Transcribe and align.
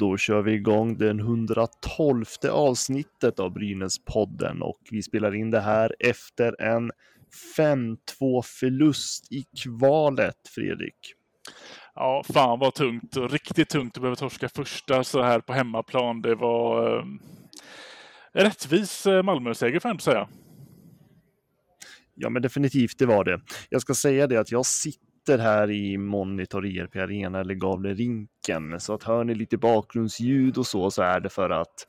Då 0.00 0.16
kör 0.16 0.42
vi 0.42 0.52
igång 0.52 0.98
den 0.98 1.20
112 1.20 2.24
avsnittet 2.50 3.40
av 3.40 3.52
Brynäs-podden 3.52 4.60
och 4.60 4.80
vi 4.90 5.02
spelar 5.02 5.34
in 5.34 5.50
det 5.50 5.60
här 5.60 5.94
efter 5.98 6.62
en 6.62 6.90
5-2 7.56 8.42
förlust 8.42 9.32
i 9.32 9.44
kvalet, 9.62 10.36
Fredrik. 10.54 11.14
Ja, 11.94 12.22
fan 12.32 12.58
vad 12.58 12.74
tungt 12.74 13.16
och 13.16 13.30
riktigt 13.30 13.68
tungt 13.68 13.96
att 13.96 14.02
behöva 14.02 14.16
torska 14.16 14.48
första 14.48 15.04
så 15.04 15.22
här 15.22 15.40
på 15.40 15.52
hemmaplan. 15.52 16.22
Det 16.22 16.34
var 16.34 16.98
eh, 16.98 17.04
rättvis 18.32 19.06
eh, 19.06 19.22
Malmö-seger 19.22 19.80
får 19.80 19.88
jag 19.88 19.92
ändå 19.92 20.02
säga. 20.02 20.28
Ja, 22.14 22.30
men 22.30 22.42
definitivt, 22.42 22.98
det 22.98 23.06
var 23.06 23.24
det. 23.24 23.40
Jag 23.68 23.80
ska 23.82 23.94
säga 23.94 24.26
det 24.26 24.36
att 24.36 24.52
jag 24.52 24.66
sitter 24.66 25.09
här 25.38 25.70
i 25.70 25.98
Monitor 25.98 26.66
ERP 26.66 26.96
Arena 26.96 27.40
eller 27.40 27.54
Gavlerinken, 27.54 28.80
så 28.80 28.94
att 28.94 29.02
hör 29.02 29.24
ni 29.24 29.34
lite 29.34 29.56
bakgrundsljud 29.56 30.58
och 30.58 30.66
så, 30.66 30.90
så 30.90 31.02
är 31.02 31.20
det 31.20 31.28
för 31.28 31.50
att 31.50 31.86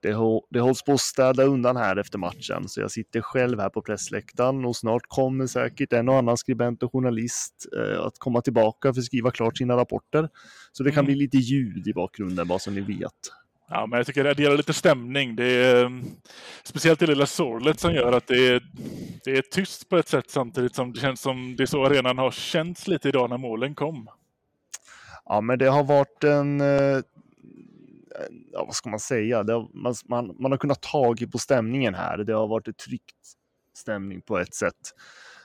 det, 0.00 0.16
det 0.50 0.60
hålls 0.60 0.82
på 0.82 0.92
att 0.92 1.00
städa 1.00 1.44
undan 1.44 1.76
här 1.76 1.96
efter 1.96 2.18
matchen, 2.18 2.68
så 2.68 2.80
jag 2.80 2.90
sitter 2.90 3.20
själv 3.20 3.60
här 3.60 3.68
på 3.68 3.82
pressläktaren 3.82 4.64
och 4.64 4.76
snart 4.76 5.02
kommer 5.08 5.46
säkert 5.46 5.92
en 5.92 6.08
och 6.08 6.16
annan 6.16 6.36
skribent 6.36 6.82
och 6.82 6.92
journalist 6.92 7.66
eh, 7.76 8.00
att 8.00 8.18
komma 8.18 8.40
tillbaka 8.40 8.94
för 8.94 9.00
att 9.00 9.04
skriva 9.04 9.30
klart 9.30 9.58
sina 9.58 9.76
rapporter. 9.76 10.28
Så 10.72 10.82
det 10.82 10.90
kan 10.90 11.04
mm. 11.04 11.06
bli 11.06 11.14
lite 11.14 11.36
ljud 11.36 11.88
i 11.88 11.92
bakgrunden, 11.92 12.48
bara 12.48 12.58
så 12.58 12.70
ni 12.70 12.80
vet. 12.80 13.12
Ja, 13.70 13.86
men 13.86 13.96
jag 13.96 14.06
tycker 14.06 14.24
det 14.24 14.30
adderar 14.30 14.56
lite 14.56 14.72
stämning. 14.72 15.36
Det 15.36 15.44
är 15.44 15.84
ehm, 15.84 16.04
speciellt 16.62 17.00
det 17.00 17.06
lilla 17.06 17.26
sorlet 17.26 17.80
som 17.80 17.94
gör 17.94 18.12
att 18.12 18.26
det 18.26 18.48
är, 18.48 18.62
det 19.24 19.38
är 19.38 19.42
tyst 19.42 19.88
på 19.88 19.96
ett 19.96 20.08
sätt 20.08 20.30
samtidigt 20.30 20.74
som 20.74 20.92
det 20.92 21.00
känns 21.00 21.20
som 21.20 21.56
det 21.56 21.64
är 21.64 21.66
så 21.66 21.84
arenan 21.84 22.18
har 22.18 22.30
känts 22.30 22.88
lite 22.88 23.08
idag 23.08 23.30
när 23.30 23.38
målen 23.38 23.74
kom. 23.74 24.08
Ja, 25.24 25.40
men 25.40 25.58
det 25.58 25.66
har 25.66 25.84
varit 25.84 26.24
en 26.24 26.60
eh, 26.60 27.00
ja, 28.52 28.64
vad 28.64 28.74
ska 28.74 28.90
man 28.90 29.00
säga, 29.00 29.36
har, 29.36 29.76
man, 29.76 29.94
man, 30.04 30.36
man, 30.38 30.52
har 30.52 30.58
kunnat 30.58 30.82
tagit 30.82 31.32
på 31.32 31.38
stämningen 31.38 31.94
här. 31.94 32.18
Det 32.18 32.32
har 32.32 32.46
varit 32.46 32.68
ett 32.68 32.76
tryckt 32.76 33.16
stämning 33.74 34.20
på 34.20 34.38
ett 34.38 34.54
sätt. 34.54 34.94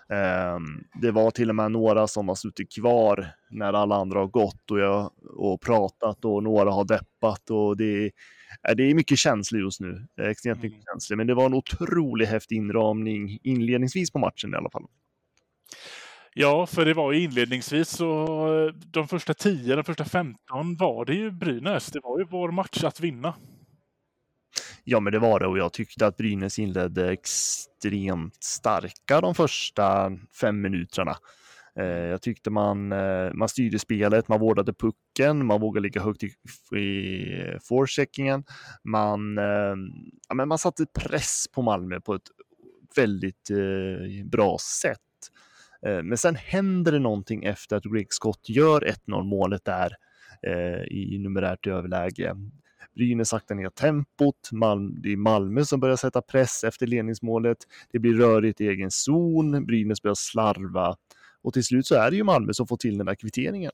Um, 0.09 0.83
det 1.01 1.11
var 1.11 1.31
till 1.31 1.49
och 1.49 1.55
med 1.55 1.71
några 1.71 2.07
som 2.07 2.27
har 2.27 2.35
suttit 2.35 2.75
kvar 2.75 3.27
när 3.49 3.73
alla 3.73 3.95
andra 3.95 4.19
har 4.19 4.27
gått 4.27 4.71
och, 4.71 4.79
jag, 4.79 5.11
och 5.37 5.61
pratat 5.61 6.25
och 6.25 6.43
några 6.43 6.71
har 6.71 6.85
deppat 6.85 7.49
och 7.49 7.77
det, 7.77 8.11
är, 8.63 8.75
det 8.75 8.83
är 8.83 8.95
mycket 8.95 9.17
känslor 9.17 9.61
just 9.61 9.79
nu. 9.79 10.07
Extremt 10.21 10.63
mycket 10.63 10.75
mm. 10.75 10.85
känslor, 10.93 11.17
men 11.17 11.27
det 11.27 11.33
var 11.33 11.45
en 11.45 11.53
otroligt 11.53 12.29
häftig 12.29 12.55
inramning 12.55 13.39
inledningsvis 13.43 14.11
på 14.11 14.19
matchen 14.19 14.53
i 14.53 14.57
alla 14.57 14.69
fall. 14.69 14.85
Ja, 16.35 16.65
för 16.65 16.85
det 16.85 16.93
var 16.93 17.11
ju 17.11 17.23
inledningsvis 17.23 17.89
så 17.89 18.71
de 18.85 19.07
första 19.07 19.33
10, 19.33 19.75
de 19.75 19.83
första 19.83 20.05
15 20.05 20.75
var 20.75 21.05
det 21.05 21.13
ju 21.13 21.31
Brynäs. 21.31 21.91
Det 21.91 21.99
var 22.03 22.19
ju 22.19 22.25
vår 22.25 22.51
match 22.51 22.83
att 22.83 22.99
vinna. 22.99 23.33
Ja, 24.83 24.99
men 24.99 25.13
det 25.13 25.19
var 25.19 25.39
det 25.39 25.47
och 25.47 25.57
jag 25.57 25.73
tyckte 25.73 26.07
att 26.07 26.17
Brynäs 26.17 26.59
inledde 26.59 27.11
extremt 27.11 28.43
starka 28.43 29.21
de 29.21 29.35
första 29.35 30.11
fem 30.41 30.61
minuterna. 30.61 31.15
Eh, 31.79 31.85
jag 31.85 32.21
tyckte 32.21 32.49
man, 32.49 32.91
eh, 32.91 33.33
man 33.33 33.49
styrde 33.49 33.79
spelet, 33.79 34.27
man 34.27 34.39
vårdade 34.39 34.73
pucken, 34.73 35.45
man 35.45 35.61
vågade 35.61 35.83
ligga 35.83 36.01
högt 36.01 36.23
i, 36.23 36.27
i 36.77 37.57
forecheckingen. 37.63 38.43
Man, 38.83 39.37
eh, 39.37 39.75
ja, 40.29 40.35
men 40.35 40.47
man 40.47 40.57
satte 40.57 40.85
press 40.85 41.45
på 41.53 41.61
Malmö 41.61 41.99
på 42.01 42.13
ett 42.13 42.27
väldigt 42.95 43.49
bra 44.31 44.57
sätt. 44.81 44.99
Eh, 45.85 46.03
men 46.03 46.17
sen 46.17 46.35
händer 46.35 46.91
det 46.91 46.99
någonting 46.99 47.43
efter 47.43 47.75
att 47.75 47.83
Greg 47.83 48.13
Scott 48.13 48.49
gör 48.49 48.81
1-0 48.81 49.23
målet 49.23 49.65
där 49.65 49.95
eh, 50.47 50.83
i 50.83 51.19
numerärt 51.19 51.67
överläge. 51.67 52.35
Brynäs 52.95 53.29
saktar 53.29 53.55
ner 53.55 53.69
tempot. 53.69 54.51
Malm, 54.51 55.01
det 55.01 55.11
är 55.11 55.17
Malmö 55.17 55.65
som 55.65 55.79
börjar 55.79 55.95
sätta 55.95 56.21
press 56.21 56.63
efter 56.63 56.87
ledningsmålet. 56.87 57.57
Det 57.91 57.99
blir 57.99 58.13
rörigt 58.13 58.61
i 58.61 58.67
egen 58.67 58.91
zon. 58.91 59.65
Brynäs 59.65 60.01
börjar 60.01 60.15
slarva 60.15 60.95
och 61.41 61.53
till 61.53 61.63
slut 61.63 61.87
så 61.87 61.95
är 61.95 62.11
det 62.11 62.17
ju 62.17 62.23
Malmö 62.23 62.53
som 62.53 62.67
får 62.67 62.77
till 62.77 62.97
den 62.97 63.05
där 63.05 63.15
kvitteringen. 63.15 63.71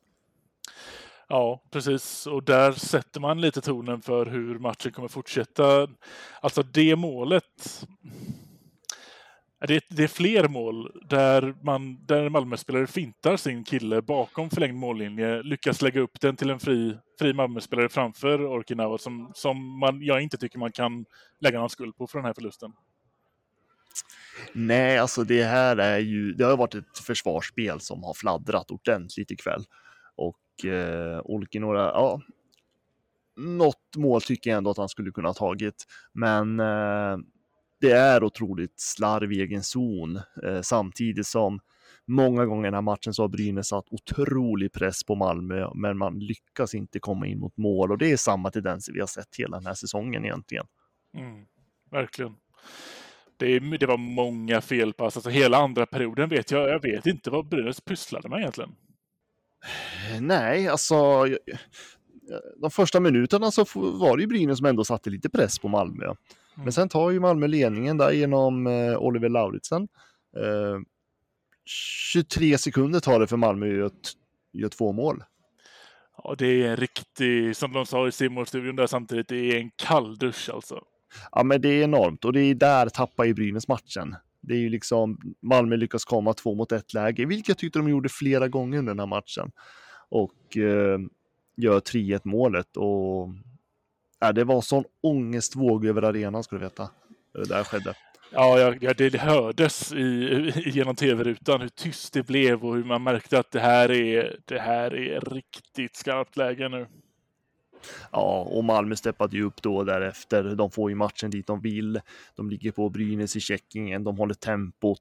Ja, 1.27 1.63
precis. 1.71 2.27
Och 2.27 2.43
där 2.43 2.71
sätter 2.71 3.19
man 3.19 3.41
lite 3.41 3.61
tonen 3.61 4.01
för 4.01 4.25
hur 4.25 4.59
matchen 4.59 4.91
kommer 4.91 5.07
fortsätta. 5.07 5.87
Alltså 6.41 6.63
det 6.63 6.95
målet 6.95 7.85
det 9.67 9.75
är, 9.75 9.81
det 9.89 10.03
är 10.03 10.07
fler 10.07 10.47
mål 10.47 11.01
där, 11.09 11.55
man, 11.61 12.05
där 12.05 12.29
Malmöspelare 12.29 12.87
fintar 12.87 13.37
sin 13.37 13.63
kille 13.63 14.01
bakom 14.01 14.49
förlängd 14.49 14.77
mållinje, 14.77 15.43
lyckas 15.43 15.81
lägga 15.81 16.01
upp 16.01 16.21
den 16.21 16.35
till 16.35 16.49
en 16.49 16.59
fri, 16.59 16.97
fri 17.19 17.33
Malmöspelare 17.33 17.89
framför 17.89 18.45
Orkinawa 18.45 18.97
som, 18.97 19.31
som 19.35 19.79
man, 19.79 20.01
jag 20.01 20.21
inte 20.21 20.37
tycker 20.37 20.59
man 20.59 20.71
kan 20.71 21.05
lägga 21.39 21.59
någon 21.59 21.69
skuld 21.69 21.97
på 21.97 22.07
för 22.07 22.17
den 22.17 22.25
här 22.25 22.33
förlusten. 22.33 22.71
Nej, 24.53 24.97
alltså 24.97 25.23
det 25.23 25.43
här 25.43 25.77
är 25.77 25.99
ju, 25.99 26.33
det 26.33 26.43
har 26.43 26.57
varit 26.57 26.75
ett 26.75 26.97
försvarsspel 26.97 27.79
som 27.79 28.03
har 28.03 28.13
fladdrat 28.13 28.71
ordentligt 28.71 29.31
ikväll. 29.31 29.63
Och 30.15 30.65
eh, 30.65 31.21
Olkinora, 31.23 31.81
ja, 31.81 32.21
något 33.35 33.95
mål 33.97 34.21
tycker 34.21 34.49
jag 34.49 34.57
ändå 34.57 34.69
att 34.69 34.77
han 34.77 34.89
skulle 34.89 35.11
kunna 35.11 35.29
ha 35.29 35.33
tagit. 35.33 35.85
Men 36.13 36.59
eh, 36.59 37.17
det 37.81 37.91
är 37.91 38.23
otroligt 38.23 38.79
slarv 38.79 39.31
i 39.31 39.41
egen 39.41 39.63
zon 39.63 40.15
eh, 40.43 40.61
samtidigt 40.61 41.27
som 41.27 41.59
många 42.05 42.45
gånger 42.45 42.63
i 42.63 42.67
den 42.67 42.73
här 42.73 42.81
matchen 42.81 43.13
så 43.13 43.23
har 43.23 43.27
Brynäs 43.27 43.67
satt 43.67 43.85
otrolig 43.91 44.73
press 44.73 45.03
på 45.03 45.15
Malmö, 45.15 45.69
men 45.75 45.97
man 45.97 46.19
lyckas 46.19 46.75
inte 46.75 46.99
komma 46.99 47.27
in 47.27 47.39
mot 47.39 47.57
mål 47.57 47.91
och 47.91 47.97
det 47.97 48.11
är 48.11 48.17
samma 48.17 48.51
tendenser 48.51 48.93
vi 48.93 48.99
har 48.99 49.07
sett 49.07 49.35
hela 49.37 49.57
den 49.57 49.65
här 49.65 49.73
säsongen 49.73 50.25
egentligen. 50.25 50.65
Mm, 51.17 51.45
verkligen. 51.91 52.35
Det, 53.37 53.59
det, 53.59 53.85
var 53.85 53.97
många 53.97 54.61
felpass, 54.61 55.17
alltså 55.17 55.29
hela 55.29 55.57
andra 55.57 55.85
perioden 55.85 56.29
vet 56.29 56.51
jag, 56.51 56.69
jag 56.69 56.81
vet 56.81 57.05
inte 57.05 57.29
vad 57.29 57.49
Brynäs 57.49 57.81
pysslade 57.81 58.29
med 58.29 58.39
egentligen. 58.39 58.75
Nej, 60.21 60.67
alltså 60.67 61.25
de 62.61 62.71
första 62.71 62.99
minuterna 62.99 63.51
så 63.51 63.65
var 63.73 64.17
det 64.17 64.23
ju 64.23 64.27
Brynäs 64.27 64.57
som 64.57 64.65
ändå 64.65 64.83
satte 64.83 65.09
lite 65.09 65.29
press 65.29 65.59
på 65.59 65.67
Malmö. 65.67 66.13
Men 66.59 66.63
mm. 66.63 66.71
sen 66.71 66.89
tar 66.89 67.11
ju 67.11 67.19
Malmö 67.19 67.47
ledningen 67.47 67.97
där 67.97 68.11
genom 68.11 68.67
eh, 68.67 68.97
Oliver 68.97 69.29
Lauritsen. 69.29 69.87
Eh, 70.37 70.79
23 72.13 72.57
sekunder 72.57 72.99
tar 72.99 73.19
det 73.19 73.27
för 73.27 73.37
Malmö 73.37 73.85
att 73.85 74.13
göra 74.53 74.69
två 74.69 74.91
mål. 74.91 75.23
Ja, 76.23 76.35
det 76.37 76.47
är 76.47 76.69
en 76.69 76.77
riktig, 76.77 77.55
som 77.55 77.73
de 77.73 77.85
sa 77.85 78.07
i 78.07 78.11
simorstudion 78.11 78.75
där 78.75 78.87
samtidigt, 78.87 79.27
det 79.27 79.37
är 79.37 79.59
en 79.59 79.71
kalldusch 79.75 80.49
alltså. 80.53 80.83
Ja, 81.31 81.43
men 81.43 81.61
det 81.61 81.69
är 81.69 81.83
enormt 81.83 82.25
och 82.25 82.33
det 82.33 82.41
är 82.41 82.55
där 82.55 82.89
tappar 82.89 83.25
ju 83.25 83.33
Brynäs 83.33 83.67
matchen. 83.67 84.15
Det 84.41 84.53
är 84.53 84.57
ju 84.57 84.69
liksom 84.69 85.19
Malmö 85.41 85.75
lyckas 85.75 86.05
komma 86.05 86.33
två 86.33 86.55
mot 86.55 86.71
ett 86.71 86.93
läge, 86.93 87.25
vilket 87.25 87.47
jag 87.47 87.57
tyckte 87.57 87.79
de 87.79 87.89
gjorde 87.89 88.09
flera 88.09 88.47
gånger 88.47 88.79
under 88.79 88.91
den 88.91 88.99
här 88.99 89.07
matchen. 89.07 89.51
Och 90.09 90.57
eh, 90.57 90.99
gör 91.57 91.79
3-1 91.79 92.21
målet 92.23 92.77
och 92.77 93.29
Ja, 94.19 94.31
det 94.31 94.43
var 94.43 94.61
sån 94.61 94.83
ångestvåg 95.03 95.85
över 95.85 96.01
arenan 96.01 96.43
ska 96.43 96.55
du 96.55 96.61
veta. 96.61 96.89
Det 97.33 97.49
där 97.49 97.63
skedde. 97.63 97.95
Ja, 98.31 98.75
ja, 98.81 98.93
det 98.93 99.15
hördes 99.15 99.93
i, 99.93 100.53
genom 100.65 100.95
tv-rutan 100.95 101.61
hur 101.61 101.69
tyst 101.69 102.13
det 102.13 102.23
blev 102.23 102.65
och 102.65 102.75
hur 102.75 102.83
man 102.83 103.03
märkte 103.03 103.39
att 103.39 103.51
det 103.51 103.59
här 103.59 103.91
är, 103.91 104.39
det 104.45 104.59
här 104.59 104.95
är 104.95 105.21
riktigt 105.21 105.95
skarpt 105.95 106.37
läge 106.37 106.69
nu. 106.69 106.87
Ja, 108.11 108.47
och 108.51 108.63
Malmö 108.63 108.95
steppade 108.95 109.37
ju 109.37 109.43
upp 109.43 109.61
då 109.61 109.83
därefter. 109.83 110.43
De 110.43 110.71
får 110.71 110.89
ju 110.91 110.95
matchen 110.95 111.29
dit 111.29 111.47
de 111.47 111.61
vill. 111.61 112.01
De 112.35 112.49
ligger 112.49 112.71
på 112.71 112.89
Brynäs 112.89 113.35
i 113.35 113.39
checkingen. 113.39 114.03
De 114.03 114.17
håller 114.17 114.33
tempot. 114.33 114.99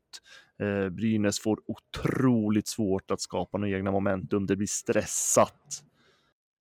Eh, 0.62 0.88
Brynäs 0.88 1.40
får 1.40 1.60
otroligt 1.66 2.68
svårt 2.68 3.10
att 3.10 3.20
skapa 3.20 3.58
några 3.58 3.76
egna 3.76 3.90
momentum. 3.90 4.46
Det 4.46 4.56
blir 4.56 4.66
stressat 4.66 5.82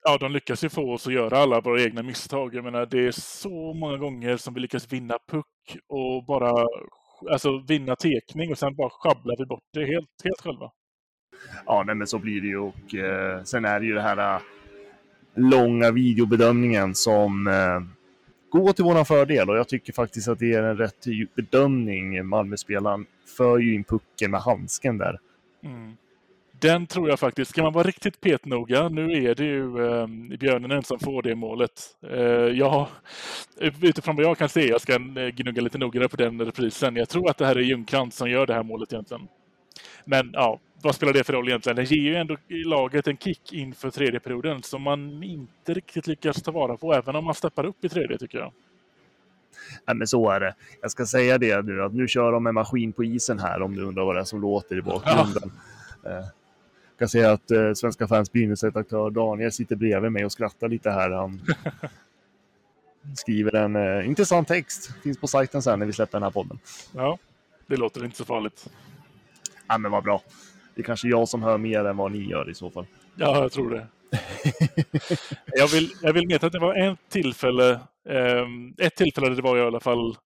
ja, 0.08 0.18
de 0.18 0.32
lyckas 0.32 0.64
ju 0.64 0.70
få 0.70 0.94
oss 0.94 1.08
att 1.08 1.14
göra 1.14 1.38
alla 1.38 1.62
våra 1.62 1.82
egna 1.82 2.04
misstag. 2.04 2.56
Jag 2.56 2.64
menar, 2.64 2.86
det 2.86 3.08
är 3.08 3.12
så 3.12 3.74
många 3.74 3.98
gånger 3.98 4.38
som 4.38 4.54
vi 4.54 4.60
lyckas 4.60 4.94
vinna 4.94 5.18
puck 5.32 5.78
och 5.88 6.26
bara 6.26 6.68
alltså, 7.32 7.64
vinna 7.68 7.96
tekning 7.96 8.52
och 8.52 8.58
sen 8.58 8.76
bara 8.76 8.90
sjabblar 8.90 9.36
vi 9.38 9.46
bort 9.46 9.64
det 9.74 9.86
helt, 9.86 10.10
helt 10.24 10.42
själva. 10.42 10.72
Ja, 11.66 11.84
nej, 11.86 11.96
men 11.96 12.08
så 12.08 12.20
blir 12.20 12.42
det 12.42 12.48
ju 12.48 12.58
och 12.58 12.96
eh, 12.96 13.44
sen 13.44 13.66
är 13.66 13.80
det 13.80 13.86
ju 13.86 13.94
det 13.94 14.02
här 14.02 14.36
eh, 14.36 14.42
långa 15.36 15.92
videobedömningen 15.92 16.96
som 16.96 17.48
eh, 17.48 17.82
går 18.50 18.74
till 18.74 18.84
våran 18.84 19.06
fördel 19.06 19.50
och 19.50 19.58
jag 19.58 19.68
tycker 19.68 19.94
faktiskt 19.94 20.28
att 20.28 20.40
det 20.40 20.54
är 20.54 20.64
en 20.64 20.78
rätt 20.78 21.06
bedömning. 21.36 22.28
Malmöspelaren 22.28 23.06
för 23.38 23.58
ju 23.58 23.76
in 23.76 23.84
pucken 23.84 24.32
med 24.32 24.42
handsken 24.42 24.98
där. 24.98 25.20
Mm. 25.64 25.98
Den 26.60 26.88
tror 26.88 27.10
jag 27.10 27.20
faktiskt, 27.20 27.52
ska 27.52 27.64
man 27.64 27.74
vara 27.74 27.88
riktigt 27.88 28.22
petnoga, 28.22 28.90
nu 28.90 29.24
är 29.24 29.36
det 29.36 29.46
ju 29.46 29.88
eh, 29.88 30.08
Björnen 30.38 30.84
som 30.84 31.00
får 31.00 31.22
det 31.22 31.36
målet. 31.36 31.82
Eh, 32.10 32.20
jag, 32.58 32.88
utifrån 33.82 34.16
vad 34.16 34.26
jag 34.26 34.38
kan 34.38 34.50
se, 34.50 34.68
jag 34.68 34.82
ska 34.82 34.94
eh, 34.94 35.28
gnugga 35.28 35.62
lite 35.62 35.78
noggrannare 35.78 36.10
på 36.10 36.18
den 36.18 36.42
reprisen, 36.42 36.96
jag 36.96 37.10
tror 37.10 37.30
att 37.30 37.38
det 37.38 37.46
här 37.46 37.56
är 37.56 37.62
Ljungcrantz 37.62 38.18
som 38.18 38.30
gör 38.30 38.46
det 38.46 38.54
här 38.54 38.64
målet 38.64 38.94
egentligen. 38.94 39.28
Men 40.06 40.30
ja, 40.34 40.60
vad 40.82 40.96
spelar 40.96 41.14
det 41.14 41.24
för 41.24 41.34
roll 41.34 41.48
egentligen? 41.48 41.76
Det 41.76 41.92
ger 41.92 42.02
ju 42.02 42.16
ändå 42.16 42.38
laget 42.50 43.08
en 43.08 43.18
kick 43.18 43.54
inför 43.54 43.90
tredje 43.90 44.20
perioden 44.20 44.64
som 44.64 44.82
man 44.82 45.24
inte 45.24 45.74
riktigt 45.74 46.08
lyckas 46.08 46.42
ta 46.42 46.52
vara 46.52 46.78
på, 46.78 46.94
även 46.94 47.16
om 47.16 47.26
man 47.26 47.34
steppar 47.34 47.66
upp 47.66 47.86
i 47.86 47.90
tredje 47.90 48.18
tycker 48.18 48.38
jag. 48.38 48.54
Nej, 49.88 49.96
men 49.96 50.08
så 50.08 50.30
är 50.30 50.40
det. 50.40 50.56
Jag 50.82 50.92
ska 50.92 51.06
säga 51.06 51.38
det 51.38 51.62
nu, 51.62 51.84
att 51.84 51.94
nu 51.94 52.08
kör 52.08 52.32
de 52.32 52.44
med 52.44 52.54
maskin 52.54 52.94
på 52.94 53.04
isen 53.04 53.40
här 53.40 53.62
om 53.62 53.76
du 53.76 53.84
undrar 53.84 54.06
vad 54.06 54.16
det 54.16 54.20
är 54.20 54.26
som 54.26 54.42
låter 54.42 54.78
i 54.78 54.82
bakgrunden. 54.82 55.52
Ja. 56.04 56.32
Jag 56.98 57.00
kan 57.00 57.10
säga 57.10 57.32
att 57.32 57.52
eh, 57.52 57.74
Svenska 57.74 58.08
fans 58.08 58.30
redaktör 58.34 59.10
Daniel 59.10 59.52
sitter 59.52 59.76
bredvid 59.76 60.12
mig 60.12 60.26
och 60.26 60.32
skrattar 60.32 60.70
lite 60.70 60.92
här. 60.92 61.10
Han 61.10 61.42
skriver 63.16 63.56
en 63.56 63.76
eh, 63.76 64.08
intressant 64.08 64.48
text. 64.48 64.92
Finns 65.04 65.18
på 65.18 65.28
sajten 65.28 65.62
sen 65.62 65.80
när 65.80 65.86
vi 65.86 65.94
släpper 65.94 66.12
den 66.12 66.24
här 66.24 66.32
podden. 66.32 66.60
Ja, 66.96 67.18
det 67.68 67.78
låter 67.78 68.06
inte 68.06 68.18
så 68.18 68.26
farligt. 68.26 68.68
Ja, 69.68 69.78
men 69.78 69.92
vad 69.92 70.04
bra. 70.04 70.22
Det 70.76 70.82
är 70.82 70.86
kanske 70.86 71.08
jag 71.08 71.30
som 71.30 71.44
hör 71.44 71.58
mer 71.58 71.86
än 71.86 71.98
vad 71.98 72.12
ni 72.12 72.30
gör 72.30 72.50
i 72.50 72.54
så 72.54 72.70
fall. 72.70 72.86
Ja, 73.16 73.42
jag 73.42 73.52
tror 73.52 73.70
det. 73.70 73.88
jag, 75.46 75.68
vill, 75.68 75.94
jag 76.02 76.14
vill 76.14 76.28
veta 76.28 76.48
att 76.48 76.54
det 76.54 76.60
var 76.60 76.76
ett 76.76 77.00
tillfälle, 77.10 77.72
eh, 78.10 78.46
ett 78.78 78.96
tillfälle 78.96 79.36
det 79.36 79.42
var 79.42 79.58
i 79.58 79.62
alla 79.62 79.80
fall 79.80 80.18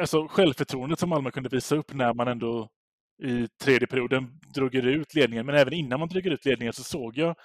alltså 0.00 0.28
självförtroendet 0.28 0.98
som 0.98 1.08
Malmö 1.08 1.30
kunde 1.30 1.48
visa 1.48 1.76
upp 1.76 1.94
när 1.94 2.14
man 2.14 2.28
ändå 2.28 2.68
i 3.22 3.48
tredje 3.62 3.86
perioden 3.86 4.40
drog 4.54 4.74
ut 4.74 5.14
ledningen. 5.14 5.46
Men 5.46 5.54
även 5.54 5.72
innan 5.72 6.00
man 6.00 6.08
drog 6.08 6.26
ut 6.26 6.44
ledningen 6.44 6.72
så 6.72 6.82
såg 6.82 7.18
jag 7.18 7.36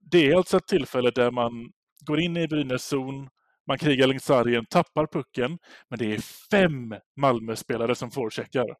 det 0.00 0.30
är 0.30 0.36
alltså 0.36 0.56
ett 0.56 0.66
tillfälle 0.66 1.10
där 1.10 1.30
man 1.30 1.72
går 2.00 2.20
in 2.20 2.36
i 2.36 2.48
Brynäs 2.48 2.84
zon, 2.84 3.28
man 3.66 3.78
krigar 3.78 4.06
längs 4.06 4.24
sargen, 4.24 4.66
tappar 4.66 5.06
pucken, 5.06 5.58
men 5.88 5.98
det 5.98 6.14
är 6.14 6.18
fem 6.50 6.94
Malmö-spelare 7.16 7.94
som 7.94 8.10
forecheckar. 8.10 8.76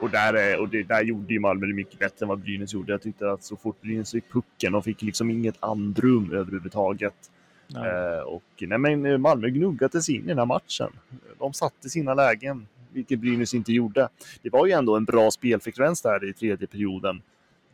Och, 0.00 0.10
där, 0.10 0.60
och 0.60 0.68
det, 0.68 0.82
där 0.82 1.02
gjorde 1.02 1.34
ju 1.34 1.40
Malmö 1.40 1.66
det 1.66 1.74
mycket 1.74 1.98
bättre 1.98 2.24
än 2.24 2.28
vad 2.28 2.40
Brynäs 2.40 2.74
gjorde. 2.74 2.92
Jag 2.92 3.02
tyckte 3.02 3.30
att 3.30 3.42
så 3.42 3.56
fort 3.56 3.80
Brynäs 3.80 4.12
fick 4.12 4.32
pucken, 4.32 4.72
de 4.72 4.82
fick 4.82 5.02
liksom 5.02 5.30
inget 5.30 5.56
andrum 5.60 6.32
överhuvudtaget. 6.32 7.30
Eh, 7.74 8.22
och 8.22 8.42
nej, 8.60 8.78
men 8.78 9.06
eh, 9.06 9.18
Malmö 9.18 9.48
gnuggade 9.48 10.02
sig 10.02 10.16
in 10.16 10.24
i 10.24 10.26
den 10.26 10.38
här 10.38 10.46
matchen. 10.46 10.92
De 11.38 11.52
satte 11.52 11.90
sina 11.90 12.14
lägen, 12.14 12.66
vilket 12.92 13.20
Brynäs 13.20 13.54
inte 13.54 13.72
gjorde. 13.72 14.08
Det 14.42 14.50
var 14.50 14.66
ju 14.66 14.72
ändå 14.72 14.96
en 14.96 15.04
bra 15.04 15.30
spelfrekvens 15.30 16.02
där 16.02 16.28
i 16.28 16.32
tredje 16.32 16.66
perioden. 16.66 17.22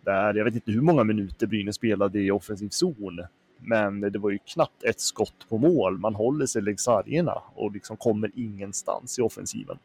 Där, 0.05 0.35
jag 0.35 0.45
vet 0.45 0.55
inte 0.55 0.73
hur 0.73 0.81
många 0.81 1.05
minuter 1.05 1.47
Brynäs 1.47 1.77
spelade 1.77 2.21
i 2.21 2.31
offensiv 2.31 2.69
zon. 2.69 3.21
Men 3.61 4.01
det 4.01 4.19
var 4.19 4.31
ju 4.31 4.39
knappt 4.39 4.85
ett 4.85 5.01
skott 5.01 5.49
på 5.49 5.59
mål. 5.59 5.99
Man 5.99 6.15
håller 6.15 6.47
sig 6.47 6.63
längs 6.63 6.83
sargerna 6.83 7.43
och 7.55 7.73
liksom 7.73 7.97
kommer 7.97 8.31
ingenstans 8.35 9.19
i 9.19 9.23
offensiven. 9.23 9.79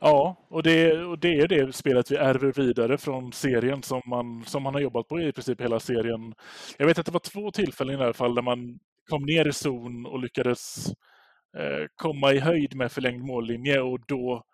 Ja, 0.00 0.36
och 0.48 0.62
det, 0.62 1.04
och 1.04 1.18
det 1.18 1.40
är 1.40 1.48
det 1.48 1.74
spelet 1.74 2.10
vi 2.10 2.16
ärver 2.16 2.52
vidare 2.52 2.98
från 2.98 3.32
serien 3.32 3.82
som 3.82 4.02
man, 4.06 4.44
som 4.46 4.62
man 4.62 4.74
har 4.74 4.80
jobbat 4.80 5.08
på 5.08 5.20
i 5.20 5.32
princip 5.32 5.60
hela 5.60 5.80
serien. 5.80 6.34
Jag 6.76 6.86
vet 6.86 6.98
att 6.98 7.06
det 7.06 7.12
var 7.12 7.20
två 7.20 7.50
tillfällen 7.50 8.00
i 8.00 8.02
alla 8.04 8.12
fall 8.12 8.34
där 8.34 8.42
man 8.42 8.78
kom 9.08 9.22
ner 9.22 9.48
i 9.48 9.52
zon 9.52 10.06
och 10.06 10.18
lyckades 10.18 10.86
Eh, 11.56 11.86
komma 11.96 12.32
i 12.32 12.38
höjd 12.38 12.76
med 12.76 12.92
förlängd 12.92 13.24
mållinje 13.24 13.80
och 13.80 14.00
då 14.06 14.44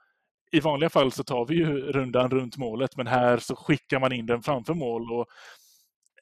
i 0.53 0.61
vanliga 0.61 0.91
fall 0.91 1.13
så 1.13 1.25
tar 1.25 1.47
vi 1.47 1.55
ju 1.55 1.93
rundan 1.93 2.31
runt 2.31 2.57
målet 2.57 2.97
men 2.97 3.07
här 3.07 3.39
så 3.39 3.57
skickar 3.57 4.01
man 4.01 4.13
in 4.13 4.27
den 4.27 4.43
framför 4.43 4.75
mål 4.75 5.13
och 5.13 5.27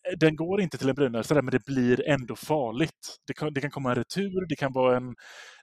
eh, 0.09 0.19
den 0.19 0.37
går 0.37 0.61
inte 0.61 0.79
till 0.79 0.89
en 0.89 0.95
Brynäsare, 0.95 1.43
men 1.43 1.53
det 1.53 1.65
blir 1.65 2.09
ändå 2.09 2.37
farligt. 2.37 3.19
Det 3.27 3.35
kan, 3.35 3.55
det 3.55 3.61
kan 3.61 3.71
komma 3.71 3.91
en 3.91 3.97
retur, 3.97 4.47
det 4.49 4.57
kan 4.57 4.73
vara 4.73 4.97
en, 4.97 5.15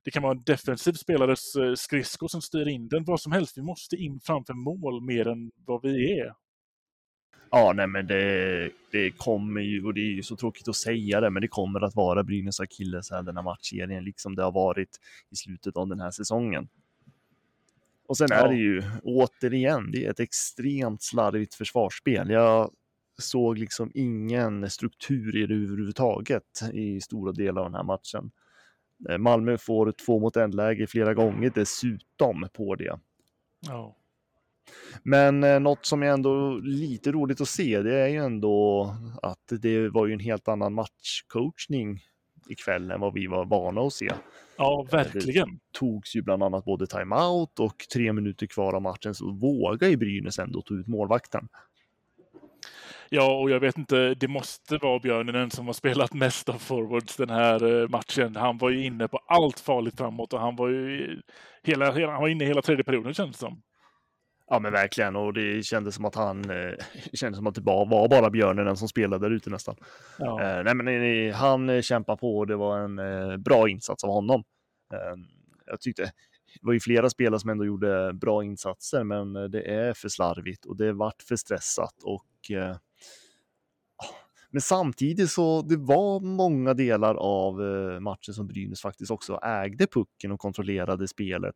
det 0.04 0.12
kan 0.12 0.24
vara 0.24 0.32
en 0.34 0.44
defensiv 0.46 0.94
spelares 0.94 1.56
eh, 1.56 1.74
skridsko 1.76 2.28
som 2.28 2.42
styr 2.42 2.68
in 2.68 2.88
den, 2.88 3.04
vad 3.06 3.22
som 3.22 3.32
helst. 3.32 3.58
Vi 3.58 3.62
måste 3.62 3.96
in 3.96 4.20
framför 4.24 4.54
mål 4.54 5.06
mer 5.06 5.28
än 5.28 5.52
vad 5.68 5.82
vi 5.82 6.20
är. 6.20 6.34
Ja, 7.51 7.74
nej, 7.75 7.88
men 7.88 8.07
det, 8.07 8.69
det 8.92 9.12
kommer 9.12 9.62
ju, 9.62 9.86
och 9.86 9.94
det 9.94 10.01
är 10.01 10.12
ju 10.12 10.24
så 10.24 10.36
tråkigt 10.36 10.68
att 10.68 10.75
säga 10.75 11.22
det, 11.22 11.30
men 11.30 11.42
det 11.42 11.48
kommer 11.48 11.81
att 11.81 11.96
vara 11.96 12.24
Brynäs 12.24 12.60
akilles 12.60 13.12
här 13.12 13.24
den 13.24 13.36
här 13.36 13.44
matchserien, 13.44 14.04
liksom 14.04 14.36
det 14.36 14.44
har 14.44 14.51
varit 14.51 15.00
i 15.30 15.36
slutet 15.36 15.78
av 15.78 15.88
den 15.88 16.00
här 16.00 16.12
säsongen. 16.12 16.69
Och 18.07 18.18
sen 18.18 18.28
ja. 18.31 18.36
är 18.36 18.48
det 18.50 18.56
ju 18.56 18.84
återigen, 19.04 19.92
det 19.92 20.06
är 20.06 20.12
ett 20.12 20.19
extremt 20.19 21.04
slarvigt 21.04 21.54
försvarsspel. 21.54 22.30
Jag 22.30 22.72
såg 23.18 23.57
liksom 23.57 23.92
ingen 23.94 24.69
struktur 24.69 25.36
i 25.36 25.46
det 25.46 25.56
överhuvudtaget 25.56 26.62
i 26.74 27.01
stora 27.01 27.31
delar 27.31 27.62
av 27.62 27.68
den 27.68 27.75
här 27.75 27.84
matchen. 27.84 28.31
Eh, 29.10 29.18
Malmö 29.18 29.57
får 29.57 29.92
två 29.92 30.19
mot 30.19 30.36
en 30.36 30.51
läge 30.51 30.88
flera 30.88 31.13
gånger 31.13 31.51
dessutom 31.56 32.48
på 32.54 32.75
det. 32.75 33.00
Ja. 33.60 33.96
Men 35.04 35.44
eh, 35.44 35.60
något 35.60 35.86
som 35.86 36.04
är 36.04 36.07
ändå 36.07 36.60
lite 36.63 37.12
roligt 37.12 37.42
att 37.42 37.50
se, 37.50 37.81
det 37.81 37.95
är 37.95 38.07
ju 38.07 38.18
ändå 38.18 38.95
att 39.21 39.62
det 39.62 39.89
var 39.89 40.07
ju 40.07 40.13
en 40.13 40.19
helt 40.19 40.48
annan 40.48 40.74
matchcoachning 40.74 42.00
ikväll 42.50 42.92
än 42.92 43.00
vad 43.00 43.13
vi 43.13 43.27
var 43.27 43.45
vana 43.45 43.81
att 43.81 43.94
se. 43.94 44.10
Ja, 44.57 44.88
verkligen. 44.92 45.50
Det 45.50 45.80
togs 45.80 46.16
ju 46.16 46.21
bland 46.21 46.44
annat 46.44 46.66
både 46.66 46.88
timeout 46.88 47.60
och 47.60 47.86
tre 47.94 48.13
minuter 48.13 48.48
kvar 48.48 48.74
av 48.74 48.81
matchen 48.81 49.16
så 49.16 49.31
vågade 49.31 49.89
ju 49.89 49.98
Brynäs 49.98 50.39
ändå 50.39 50.62
ta 50.62 50.74
ut 50.74 50.88
målvakten. 50.88 51.48
Ja, 53.10 53.39
och 53.39 53.50
jag 53.50 53.60
vet 53.60 53.77
inte, 53.77 54.13
det 54.13 54.27
måste 54.27 54.77
vara 54.77 55.00
Björninen 55.00 55.51
som 55.51 55.65
har 55.65 55.74
spelat 55.74 56.13
mest 56.13 56.50
av 56.50 56.53
forwards 56.58 57.15
den 57.15 57.29
här 57.29 57.82
eh, 57.82 57.89
matchen. 57.89 58.36
Han 58.36 58.58
var 58.58 58.70
ju 58.70 58.86
inne 58.86 59.08
på 59.08 59.20
allt 59.27 59.60
farligt 59.60 59.98
framåt 59.98 60.34
och 60.34 60.39
han 60.39 60.55
var 60.55 60.70
ju 60.70 61.22
hela, 61.63 61.91
hela, 61.91 62.12
han 62.12 62.22
var 62.22 62.27
inne 62.27 62.46
hela 62.46 62.62
tredje 62.62 62.84
perioden 62.84 63.13
kändes 63.13 63.38
det 63.38 63.46
som. 63.46 63.62
Ja 64.50 64.60
men 64.60 64.72
verkligen 64.72 65.15
och 65.15 65.34
det 65.34 65.65
kändes 65.65 65.96
som 65.96 66.06
att 66.06 66.15
han 66.15 66.50
eh, 66.50 66.74
kändes 67.13 67.38
som 67.38 67.48
att 67.48 67.56
det 67.56 67.62
bara 67.62 67.86
var 67.86 68.08
bara 68.08 68.29
Björninen 68.29 68.77
som 68.77 68.88
spelade 68.88 69.29
där 69.29 69.36
ute 69.36 69.50
nästan. 69.50 69.75
Ja. 70.20 70.41
Eh, 70.41 70.63
nej 70.63 70.75
men 70.75 70.88
eh, 70.88 71.36
han 71.36 71.70
eh, 71.70 71.82
kämpade 71.82 72.18
på 72.18 72.38
och 72.38 72.48
det 72.48 72.56
var 72.56 72.79
en 72.79 73.00
eh, 73.00 73.38
bra 73.38 73.70
insats 73.70 74.03
av 74.03 74.10
honom. 74.10 74.44
Ehm, 74.94 75.25
jag 75.65 75.82
tyckte 75.82 76.03
det 76.62 76.68
var 76.68 76.74
ju 76.74 76.79
flera 76.79 77.10
spelare 77.10 77.39
som 77.39 77.50
ändå 77.50 77.65
gjorde 77.65 78.13
bra 78.13 78.44
insatser 78.44 79.03
men 79.03 79.34
det 79.34 79.62
är 79.62 79.94
för 79.94 80.10
slarvigt 80.10 80.65
och 80.65 80.77
det 80.77 80.94
vart 80.94 81.22
för 81.22 81.36
stressat 81.36 81.96
och 82.03 82.25
men 84.51 84.62
samtidigt 84.62 85.32
så 85.32 85.62
det 85.62 85.77
var 85.77 86.20
många 86.20 86.74
delar 86.74 87.15
av 87.15 87.62
eh, 87.62 88.00
matchen 88.00 88.34
som 88.34 88.48
Brynäs 88.48 88.82
faktiskt 88.82 89.12
också 89.12 89.39
ägde 89.44 89.88
pucken 89.88 90.32
och 90.32 90.39
kontrollerade 90.39 91.08
spelet. 91.08 91.56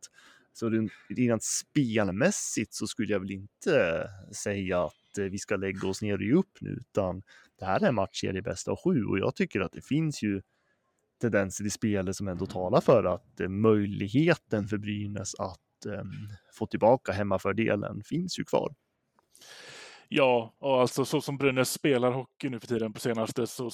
Så 0.56 0.88
rent 1.08 1.42
spelmässigt 1.42 2.74
så 2.74 2.86
skulle 2.86 3.12
jag 3.12 3.20
väl 3.20 3.30
inte 3.30 4.08
säga 4.32 4.84
att 4.84 5.18
eh, 5.18 5.24
vi 5.24 5.38
ska 5.38 5.56
lägga 5.56 5.88
oss 5.88 6.02
ner 6.02 6.14
och 6.14 6.22
ge 6.22 6.32
upp 6.32 6.58
nu, 6.60 6.70
utan 6.70 7.22
det 7.58 7.64
här 7.64 7.80
är 7.80 7.88
en 7.88 7.94
matchserie 7.94 8.42
bästa 8.42 8.70
av 8.70 8.78
sju 8.84 9.04
och 9.04 9.18
jag 9.18 9.34
tycker 9.34 9.60
att 9.60 9.72
det 9.72 9.84
finns 9.84 10.22
ju 10.22 10.42
tendenser 11.20 11.66
i 11.66 11.70
spelet 11.70 12.16
som 12.16 12.28
ändå 12.28 12.46
talar 12.46 12.80
för 12.80 13.04
att 13.04 13.40
eh, 13.40 13.48
möjligheten 13.48 14.68
för 14.68 14.78
Brynäs 14.78 15.34
att 15.34 15.86
um, 15.86 16.12
få 16.54 16.66
tillbaka 16.66 17.12
hemmafördelen 17.12 18.02
finns 18.04 18.38
ju 18.38 18.44
kvar. 18.44 18.74
Ja, 20.08 20.54
och 20.58 20.80
alltså 20.80 21.04
så 21.04 21.20
som 21.20 21.38
Brynäs 21.38 21.70
spelar 21.70 22.10
hockey 22.12 22.48
nu 22.48 22.60
för 22.60 22.66
tiden 22.66 22.92
på 22.92 23.00
senaste 23.00 23.46
så, 23.46 23.70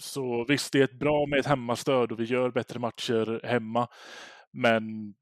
så 0.00 0.44
visst, 0.44 0.72
det 0.72 0.80
är 0.80 0.84
ett 0.84 0.98
bra 0.98 1.26
med 1.26 1.38
ett 1.38 1.46
hemmastöd 1.46 2.12
och 2.12 2.20
vi 2.20 2.24
gör 2.24 2.50
bättre 2.50 2.78
matcher 2.78 3.40
hemma. 3.44 3.88
Men 4.50 5.14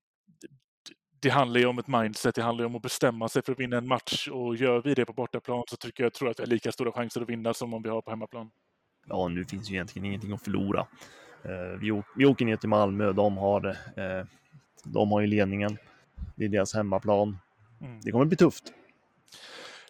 det 1.24 1.30
handlar 1.30 1.60
ju 1.60 1.66
om 1.66 1.78
ett 1.78 1.88
mindset, 1.88 2.34
det 2.34 2.42
handlar 2.42 2.62
ju 2.62 2.66
om 2.66 2.76
att 2.76 2.82
bestämma 2.82 3.28
sig 3.28 3.42
för 3.42 3.52
att 3.52 3.60
vinna 3.60 3.76
en 3.76 3.88
match 3.88 4.28
och 4.28 4.56
gör 4.56 4.82
vi 4.82 4.94
det 4.94 5.04
på 5.04 5.12
bortaplan 5.12 5.64
så 5.68 5.76
tycker 5.76 6.02
jag, 6.02 6.12
tror 6.12 6.30
att 6.30 6.40
vi 6.40 6.42
har 6.42 6.48
lika 6.48 6.72
stora 6.72 6.92
chanser 6.92 7.20
att 7.20 7.28
vinna 7.28 7.54
som 7.54 7.74
om 7.74 7.82
vi 7.82 7.88
har 7.88 8.02
på 8.02 8.10
hemmaplan. 8.10 8.50
Ja, 9.06 9.28
nu 9.28 9.44
finns 9.44 9.70
ju 9.70 9.74
egentligen 9.74 10.06
ingenting 10.06 10.32
att 10.32 10.42
förlora. 10.42 10.86
Uh, 11.44 11.78
vi, 11.80 12.02
vi 12.16 12.26
åker 12.26 12.44
ner 12.44 12.56
till 12.56 12.68
Malmö, 12.68 13.12
de 13.12 13.36
har, 13.36 13.66
uh, 13.66 14.24
de 14.84 15.12
har 15.12 15.20
ju 15.20 15.26
ledningen. 15.26 15.78
Det 16.36 16.44
är 16.44 16.48
deras 16.48 16.74
hemmaplan. 16.74 17.38
Mm. 17.80 18.00
Det 18.00 18.10
kommer 18.10 18.24
bli 18.24 18.36
tufft 18.36 18.72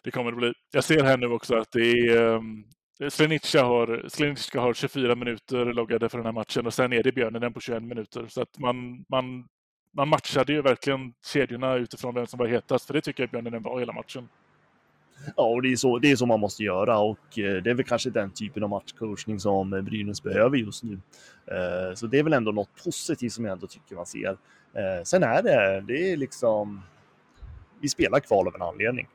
det 0.05 0.11
kommer 0.11 0.31
det 0.31 0.37
bli. 0.37 0.53
Jag 0.71 0.83
ser 0.83 1.03
här 1.03 1.17
nu 1.17 1.27
också 1.27 1.55
att 1.55 1.71
det 1.71 2.07
är 2.09 3.09
Slenica 3.09 3.63
har, 3.63 4.05
Slenica 4.09 4.61
har 4.61 4.73
24 4.73 5.15
minuter 5.15 5.65
loggade 5.65 6.09
för 6.09 6.17
den 6.17 6.25
här 6.25 6.33
matchen 6.33 6.65
och 6.65 6.73
sen 6.73 6.93
är 6.93 7.03
det 7.03 7.11
Björnen 7.11 7.53
på 7.53 7.59
21 7.59 7.83
minuter. 7.83 8.27
Så 8.27 8.41
att 8.41 8.59
man, 8.59 9.05
man, 9.09 9.47
man 9.95 10.07
matchade 10.07 10.53
ju 10.53 10.61
verkligen 10.61 11.13
kedjorna 11.25 11.75
utifrån 11.75 12.15
vem 12.15 12.27
som 12.27 12.39
var 12.39 12.47
hetast, 12.47 12.87
för 12.87 12.93
det 12.93 13.01
tycker 13.01 13.23
jag 13.23 13.29
Björnen 13.29 13.63
var 13.63 13.79
hela 13.79 13.93
matchen. 13.93 14.29
Ja, 15.37 15.43
och 15.43 15.61
det 15.61 15.71
är, 15.71 15.75
så, 15.75 15.99
det 15.99 16.11
är 16.11 16.15
så 16.15 16.25
man 16.25 16.39
måste 16.39 16.63
göra 16.63 16.97
och 16.97 17.39
eh, 17.39 17.63
det 17.63 17.69
är 17.69 17.73
väl 17.73 17.85
kanske 17.85 18.09
den 18.09 18.31
typen 18.31 18.63
av 18.63 18.69
matchcoachning 18.69 19.39
som 19.39 19.73
eh, 19.73 19.81
Brynäs 19.81 20.23
behöver 20.23 20.57
just 20.57 20.83
nu. 20.83 20.99
Eh, 21.45 21.93
så 21.95 22.07
det 22.07 22.19
är 22.19 22.23
väl 22.23 22.33
ändå 22.33 22.51
något 22.51 22.83
positivt 22.83 23.33
som 23.33 23.45
jag 23.45 23.51
ändå 23.51 23.67
tycker 23.67 23.95
man 23.95 24.05
ser. 24.05 24.37
Sen 25.03 25.23
är 25.23 25.41
det, 25.43 25.83
det 25.87 26.11
är 26.11 26.17
liksom, 26.17 26.81
vi 27.79 27.89
spelar 27.89 28.19
kval 28.19 28.47
av 28.47 28.55
en 28.55 28.61
anledning. 28.61 29.07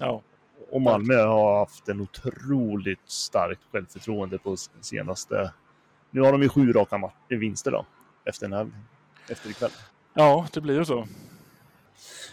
Ja. 0.00 0.22
Och 0.70 0.80
Malmö 0.80 1.22
har 1.22 1.58
haft 1.58 1.88
en 1.88 2.00
otroligt 2.00 3.10
starkt 3.10 3.60
självförtroende 3.72 4.38
på 4.38 4.56
senaste, 4.80 5.52
nu 6.10 6.20
har 6.20 6.32
de 6.32 6.42
ju 6.42 6.48
sju 6.48 6.72
raka 6.72 7.10
vinster 7.28 7.70
då, 7.70 7.86
efter, 8.24 8.48
den 8.48 8.58
här, 8.58 8.70
efter 9.28 9.50
ikväll. 9.50 9.70
Ja, 10.18 10.46
det 10.52 10.60
blir 10.60 10.78
ju 10.78 10.84
så. 10.84 11.06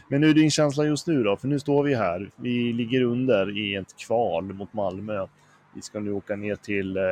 Men 0.07 0.23
hur 0.23 0.29
är 0.29 0.33
din 0.33 0.51
känsla 0.51 0.85
just 0.85 1.07
nu 1.07 1.23
då? 1.23 1.37
För 1.37 1.47
nu 1.47 1.59
står 1.59 1.83
vi 1.83 1.95
här. 1.95 2.29
Vi 2.35 2.73
ligger 2.73 3.01
under 3.01 3.57
i 3.57 3.75
ett 3.75 3.97
kval 3.97 4.43
mot 4.43 4.73
Malmö. 4.73 5.27
Vi 5.73 5.81
ska 5.81 5.99
nu 5.99 6.11
åka 6.11 6.35
ner 6.35 6.55
till, 6.55 6.97
eh, 6.97 7.03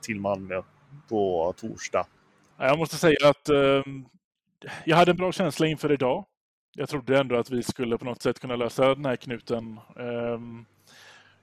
till 0.00 0.20
Malmö 0.20 0.62
på 1.08 1.54
torsdag. 1.56 2.06
Jag 2.58 2.78
måste 2.78 2.96
säga 2.96 3.28
att 3.28 3.48
eh, 3.48 3.82
jag 4.84 4.96
hade 4.96 5.10
en 5.10 5.16
bra 5.16 5.32
känsla 5.32 5.66
inför 5.66 5.92
idag. 5.92 6.24
Jag 6.74 6.88
trodde 6.88 7.18
ändå 7.18 7.36
att 7.36 7.50
vi 7.50 7.62
skulle 7.62 7.98
på 7.98 8.04
något 8.04 8.22
sätt 8.22 8.40
kunna 8.40 8.56
lösa 8.56 8.94
den 8.94 9.04
här 9.04 9.16
knuten. 9.16 9.80
Eh, 9.98 10.40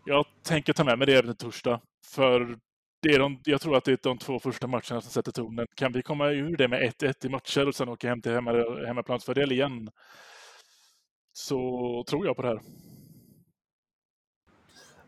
jag 0.05 0.25
tänker 0.43 0.73
ta 0.73 0.83
med 0.83 0.97
mig 0.97 1.07
det 1.07 1.13
även 1.13 1.35
till 1.35 1.45
torsdag. 1.45 1.79
För 2.05 2.57
det 3.05 3.15
är 3.15 3.19
de, 3.19 3.39
jag 3.43 3.61
tror 3.61 3.77
att 3.77 3.83
det 3.83 3.91
är 3.91 3.99
de 4.01 4.17
två 4.17 4.39
första 4.39 4.67
matcherna 4.67 5.01
som 5.01 5.01
sätter 5.01 5.31
tonen. 5.31 5.67
Kan 5.75 5.91
vi 5.91 6.01
komma 6.01 6.29
ur 6.29 6.57
det 6.57 6.67
med 6.67 6.81
1-1 6.81 7.25
i 7.25 7.29
matcher 7.29 7.67
och 7.67 7.75
sen 7.75 7.89
åka 7.89 8.09
hem 8.09 8.21
till 8.21 8.31
hemma, 8.31 8.51
hemmaplansfördel 8.87 9.51
igen 9.51 9.89
så 11.33 12.03
tror 12.07 12.25
jag 12.25 12.35
på 12.35 12.41
det 12.41 12.47
här. 12.47 12.59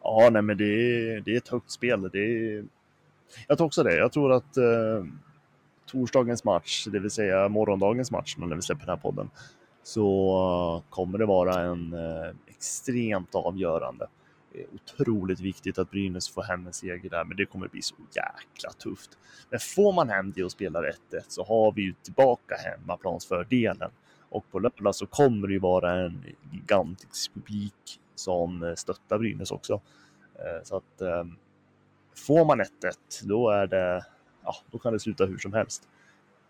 Ja, 0.04 0.30
nej, 0.32 0.42
men 0.42 0.58
det 0.58 0.64
är, 0.64 1.22
det 1.22 1.34
är 1.34 1.38
ett 1.38 1.48
högt 1.48 1.72
spel. 1.72 2.10
Det 2.14 2.20
är, 2.20 2.66
jag 3.48 3.58
tror 3.58 3.68
också 3.68 3.84
det. 3.84 3.98
Jag 3.98 4.12
tror 4.12 4.34
att 4.34 4.58
eh, 4.58 5.06
torsdagens 5.86 6.44
match, 6.44 6.88
det 6.92 7.00
vill 7.00 7.12
säga 7.12 7.50
morgondagens 7.50 8.12
match 8.12 8.36
när 8.38 8.56
vi 8.56 8.62
släpper 8.62 8.86
den 8.86 8.96
här 8.96 9.02
podden, 9.02 9.30
så 9.84 10.84
kommer 10.90 11.18
det 11.18 11.26
vara 11.26 11.62
en 11.62 11.94
eh, 11.94 12.36
extremt 12.48 13.36
avgörande. 13.36 14.08
Det 14.58 14.64
är 14.64 14.68
otroligt 14.74 15.40
viktigt 15.40 15.78
att 15.78 15.92
Brynäs 15.92 16.30
får 16.30 16.44
hem 16.44 16.68
en 16.68 16.74
seger 16.74 17.10
där, 17.10 17.24
men 17.24 17.38
det 17.38 17.46
kommer 17.46 17.68
bli 17.68 17.82
så 17.82 17.96
jäkla 18.16 18.72
tufft. 18.72 19.18
Men 19.50 19.60
får 19.60 19.94
man 19.94 20.10
hem 20.10 20.32
det 20.32 20.44
och 20.44 20.52
spelar 20.52 20.84
1-1 21.12 21.22
så 21.28 21.44
har 21.44 21.72
vi 21.72 21.82
ju 21.82 21.94
tillbaka 21.94 22.56
hemmaplansfördelen. 22.56 23.92
Och 24.30 24.52
på 24.52 24.60
lördag 24.60 24.96
så 24.96 25.06
kommer 25.06 25.48
det 25.48 25.54
ju 25.54 25.60
vara 25.60 26.06
en 26.06 26.26
gigantisk 26.52 27.34
publik 27.34 28.00
som 28.16 28.64
eh, 28.64 28.74
stöttar 28.74 29.18
Brynäs 29.18 29.52
också. 29.52 29.82
Eh, 30.34 30.64
så 30.64 30.78
att 30.78 31.02
ehm, 31.02 31.36
får 32.16 32.46
man 32.46 32.62
1-1, 32.62 32.66
då 33.24 33.50
är 33.50 33.68
det, 33.68 34.06
ja, 34.44 34.56
då 34.72 34.80
kan 34.80 34.94
det 34.94 35.00
sluta 35.00 35.26
hur 35.26 35.38
som 35.38 35.54
helst. 35.54 35.88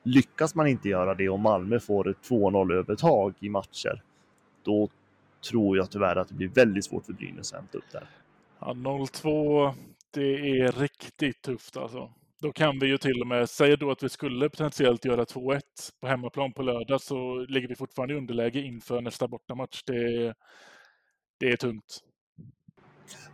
Lyckas 0.04 0.56
man 0.56 0.68
inte 0.68 0.90
göra 0.90 1.16
det 1.16 1.30
och 1.30 1.40
Malmö 1.40 1.80
får 1.80 2.10
ett 2.10 2.30
2-0 2.30 2.74
övertag 2.74 3.34
i 3.40 3.50
matcher, 3.50 4.04
då 4.64 4.90
tror 5.50 5.78
jag 5.78 5.92
tyvärr 5.92 6.16
att 6.16 6.28
det 6.28 6.34
blir 6.34 6.48
väldigt 6.48 6.86
svårt 6.86 7.06
för 7.06 7.14
Brynäs 7.14 7.54
att 7.54 7.60
hämta 7.60 7.78
upp 7.78 7.92
det. 7.92 8.08
Ja, 8.60 8.74
0-2, 8.74 9.74
det 10.14 10.60
är 10.60 10.72
riktigt 10.72 11.42
tufft 11.42 11.78
alltså. 11.78 12.12
Då 12.42 12.52
kan 12.52 12.80
vi 12.80 12.88
ju 12.88 12.98
till 12.98 13.22
och 13.22 13.28
med, 13.28 13.50
säga 13.50 13.76
då 13.76 13.92
att 13.92 14.04
vi 14.04 14.10
skulle 14.10 14.50
potentiellt 14.50 15.06
göra 15.06 15.24
2-1 15.24 15.62
på 16.02 16.08
hemmaplan 16.08 16.54
på 16.54 16.62
lördag 16.62 17.02
så 17.02 17.46
ligger 17.50 17.68
vi 17.68 17.76
fortfarande 17.76 18.14
i 18.14 18.18
underläge 18.18 18.60
inför 18.60 19.02
nästa 19.02 19.28
bortamatch. 19.28 19.84
Det, 19.84 20.34
det 21.40 21.52
är 21.52 21.56
tungt. 21.58 22.00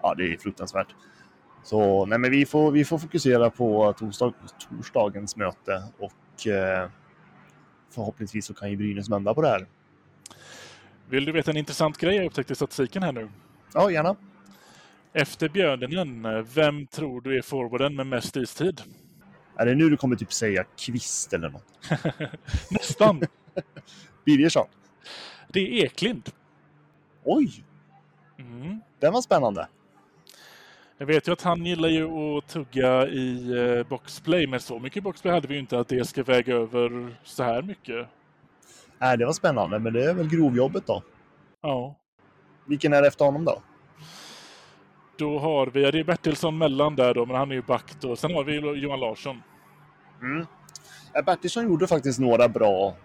Ja, 0.02 0.14
det 0.14 0.24
är 0.24 0.38
fruktansvärt. 0.38 0.96
Så 1.64 2.06
nej, 2.06 2.20
men 2.20 2.32
vi 2.32 2.46
får, 2.46 2.72
vi 2.72 2.86
får 2.86 2.98
fokusera 2.98 3.50
på 3.50 3.94
torsdag, 3.94 4.34
torsdagens 4.70 5.36
möte 5.36 5.84
och 6.00 6.48
eh, 6.48 6.90
förhoppningsvis 7.90 8.46
så 8.46 8.54
kan 8.54 8.72
ju 8.72 8.78
Brynäs 8.78 9.10
vända 9.10 9.34
på 9.34 9.42
det 9.42 9.48
här. 9.48 9.68
Vill 11.14 11.26
du 11.26 11.32
veta 11.32 11.52
en 11.52 11.58
intressant 11.58 11.98
grej 11.98 12.16
jag 12.16 12.26
upptäckte 12.26 12.54
i 12.54 12.56
statistiken 12.56 13.04
här 13.04 13.12
nu? 13.12 13.30
Ja, 13.74 13.92
gärna. 13.92 14.16
Efter 15.14 15.50
Björninen, 15.50 16.46
vem 16.54 16.88
tror 16.88 17.22
du 17.22 17.38
är 17.38 17.42
forwarden 17.42 17.96
med 17.96 18.08
mest 18.08 18.36
istid? 18.36 18.82
Är 19.56 19.66
det 19.66 19.76
nu 19.76 19.90
du 19.90 19.98
kommer 19.98 20.16
typ 20.16 20.34
säga 20.34 20.64
Kvist 20.78 21.34
eller 21.34 21.50
något? 21.50 21.66
Nästan. 22.72 23.22
Birgersson? 24.26 24.68
Det 25.48 25.60
är 25.60 25.86
Eklind. 25.86 26.30
Oj! 27.24 27.64
Mm. 28.40 28.80
Den 29.00 29.14
var 29.14 29.22
spännande. 29.22 29.68
Jag 30.98 31.06
vet 31.06 31.28
ju 31.28 31.32
att 31.32 31.42
han 31.42 31.66
gillar 31.66 31.90
ju 31.90 32.38
att 32.38 32.48
tugga 32.48 33.08
i 33.08 33.58
eh, 33.58 33.88
boxplay, 33.88 34.48
men 34.48 34.60
så 34.60 34.80
mycket 34.80 35.04
boxplay 35.04 35.34
hade 35.34 35.48
vi 35.48 35.54
ju 35.54 35.60
inte 35.60 35.80
att 35.80 35.88
det 35.88 36.06
ska 36.06 36.24
väga 36.24 36.56
över 36.56 37.16
så 37.24 37.44
här 37.44 37.62
mycket. 37.62 38.08
Nej, 39.04 39.18
det 39.18 39.26
var 39.26 39.34
spännande, 39.34 39.80
men 39.80 39.94
det 39.94 40.06
är 40.06 40.14
väl 40.14 40.30
grovjobbet 40.30 40.88
då. 40.88 41.04
Ja. 41.62 41.96
Vilken 42.66 42.94
är 42.94 43.04
efter 43.04 43.26
honom 43.26 43.46
då? 43.46 43.62
Då 45.18 45.40
har 45.40 45.68
vi, 45.68 45.92
det 45.92 46.00
är 46.00 46.04
Bertilsson 46.04 46.58
mellan 46.58 46.96
där 46.96 47.14
då, 47.14 47.26
men 47.26 47.36
han 47.36 47.52
är 47.52 47.56
ju 47.56 47.62
back 47.62 48.02
då. 48.02 48.16
Sen 48.16 48.34
har 48.34 48.44
vi 48.44 48.56
Johan 48.56 49.00
Larsson. 49.00 49.42
Mm. 50.22 50.46
Bertilsson 51.26 51.64
gjorde 51.64 51.88
faktiskt 51.88 52.20
några 52.20 52.48
bra, 52.48 52.96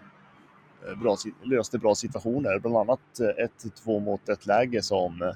eh, 0.87 0.95
bra, 1.01 1.17
löste 1.43 1.77
bra 1.77 1.95
situationer. 1.95 2.59
Bland 2.59 2.77
annat 2.77 3.19
eh, 3.19 3.43
ett 3.45 3.75
två 3.83 3.99
mot 3.99 4.29
ett 4.29 4.45
läge 4.45 4.81
som 4.81 5.21
eh, 5.21 5.33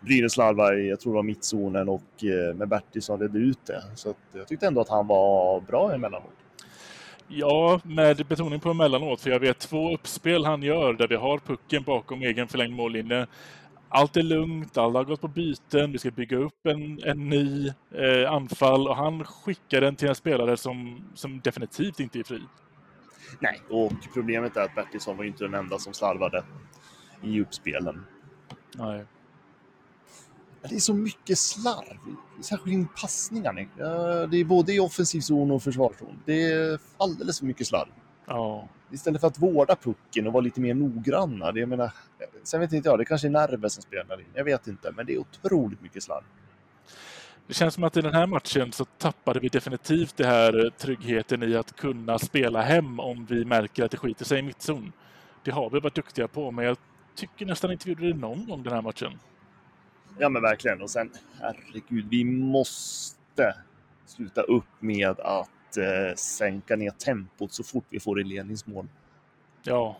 Brynäs 0.00 0.32
slarvade 0.32 0.80
i, 0.80 0.88
jag 0.88 1.00
tror 1.00 1.12
det 1.12 1.16
var 1.16 1.22
mittzonen 1.22 1.88
och 1.88 2.24
med 2.54 2.68
Bertilsson 2.68 3.20
ledde 3.20 3.38
ut 3.38 3.66
det. 3.66 3.82
Så 3.94 4.14
jag 4.32 4.48
tyckte 4.48 4.66
ändå 4.66 4.80
att 4.80 4.88
han 4.88 5.06
var 5.06 5.60
bra 5.60 5.94
emellanåt. 5.94 6.45
Ja, 7.28 7.80
med 7.84 8.26
betoning 8.26 8.60
på 8.60 8.70
emellanåt, 8.70 9.20
för 9.20 9.30
jag 9.30 9.40
vet 9.40 9.58
två 9.58 9.94
uppspel 9.94 10.44
han 10.44 10.62
gör 10.62 10.92
där 10.92 11.08
vi 11.08 11.16
har 11.16 11.38
pucken 11.38 11.82
bakom 11.82 12.22
egen 12.22 12.48
förlängd 12.48 12.74
mållinje 12.74 13.26
allt 13.88 14.16
är 14.16 14.22
lugnt, 14.22 14.78
alla 14.78 14.98
har 14.98 15.04
gått 15.04 15.20
på 15.20 15.28
byten, 15.28 15.92
vi 15.92 15.98
ska 15.98 16.10
bygga 16.10 16.36
upp 16.36 16.66
en, 16.66 17.02
en 17.04 17.28
ny 17.28 17.68
eh, 17.68 18.32
anfall 18.32 18.88
och 18.88 18.96
han 18.96 19.24
skickar 19.24 19.80
den 19.80 19.96
till 19.96 20.08
en 20.08 20.14
spelare 20.14 20.56
som, 20.56 21.04
som 21.14 21.40
definitivt 21.40 22.00
inte 22.00 22.18
är 22.18 22.24
fri. 22.24 22.42
Nej, 23.40 23.60
och 23.70 23.92
problemet 24.14 24.56
är 24.56 24.60
att 24.60 24.74
Bertilsson 24.74 25.16
var 25.16 25.24
inte 25.24 25.44
den 25.44 25.54
enda 25.54 25.78
som 25.78 25.94
slarvade 25.94 26.44
i 27.22 27.40
uppspelen. 27.40 28.04
Nej. 28.74 29.04
Det 30.68 30.74
är 30.74 30.80
så 30.80 30.94
mycket 30.94 31.38
slarv, 31.38 32.16
särskilt 32.40 32.76
i 32.76 32.86
passningarna. 33.00 33.60
Det 34.30 34.36
är 34.36 34.44
både 34.44 34.74
i 34.74 34.80
offensiv 34.80 35.20
zon 35.20 35.50
och 35.50 35.62
försvarszon. 35.62 36.18
Det 36.24 36.52
är 36.52 36.78
alldeles 36.96 37.38
för 37.38 37.46
mycket 37.46 37.66
slarv. 37.66 37.88
Ja. 38.26 38.68
Istället 38.92 39.20
för 39.20 39.28
att 39.28 39.38
vårda 39.38 39.76
pucken 39.76 40.26
och 40.26 40.32
vara 40.32 40.40
lite 40.40 40.60
mer 40.60 40.74
noggranna. 40.74 41.52
Det, 41.52 41.60
jag 41.60 41.68
menar, 41.68 41.92
sen 42.42 42.60
vet 42.60 42.72
inte 42.72 42.88
jag, 42.88 42.98
det 42.98 43.04
kanske 43.04 43.28
är 43.28 43.30
nerver 43.30 43.68
som 43.68 43.82
spelar 43.82 44.20
in. 44.20 44.26
Jag 44.34 44.44
vet 44.44 44.66
inte, 44.66 44.92
men 44.96 45.06
det 45.06 45.14
är 45.14 45.18
otroligt 45.18 45.82
mycket 45.82 46.02
slarv. 46.02 46.24
Det 47.46 47.54
känns 47.54 47.74
som 47.74 47.84
att 47.84 47.96
i 47.96 48.00
den 48.00 48.14
här 48.14 48.26
matchen 48.26 48.72
så 48.72 48.84
tappade 48.84 49.40
vi 49.40 49.48
definitivt 49.48 50.16
det 50.16 50.26
här 50.26 50.72
tryggheten 50.78 51.42
i 51.42 51.56
att 51.56 51.76
kunna 51.76 52.18
spela 52.18 52.62
hem 52.62 53.00
om 53.00 53.26
vi 53.26 53.44
märker 53.44 53.84
att 53.84 53.90
det 53.90 53.96
skiter 53.96 54.24
sig 54.24 54.38
i 54.38 54.42
mittzon. 54.42 54.92
Det 55.44 55.50
har 55.50 55.70
vi 55.70 55.80
varit 55.80 55.94
duktiga 55.94 56.28
på, 56.28 56.50
men 56.50 56.64
jag 56.64 56.76
tycker 57.14 57.46
nästan 57.46 57.72
inte 57.72 57.84
vi 57.84 57.92
gjorde 57.92 58.12
det 58.12 58.18
någon 58.18 58.46
gång 58.46 58.62
den 58.62 58.72
här 58.72 58.82
matchen. 58.82 59.18
Ja, 60.18 60.28
men 60.28 60.42
verkligen. 60.42 60.82
Och 60.82 60.90
sen, 60.90 61.10
herregud, 61.40 62.06
vi 62.10 62.24
måste 62.24 63.54
sluta 64.06 64.40
upp 64.40 64.64
med 64.80 65.20
att 65.20 65.76
eh, 65.76 66.14
sänka 66.16 66.76
ner 66.76 66.90
tempot 66.90 67.52
så 67.52 67.64
fort 67.64 67.84
vi 67.90 68.00
får 68.00 68.20
i 68.20 68.24
ledningsmål. 68.24 68.88
Ja. 69.62 69.96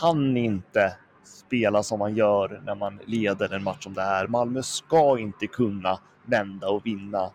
Kan 0.00 0.36
inte 0.36 0.96
spela 1.24 1.82
som 1.82 1.98
man 1.98 2.14
gör 2.16 2.62
när 2.64 2.74
man 2.74 3.00
leder 3.06 3.54
en 3.54 3.62
match 3.62 3.84
som 3.84 3.94
det 3.94 4.02
här. 4.02 4.26
Malmö 4.26 4.62
ska 4.62 5.18
inte 5.18 5.46
kunna 5.46 5.98
vända 6.26 6.68
och 6.68 6.86
vinna 6.86 7.30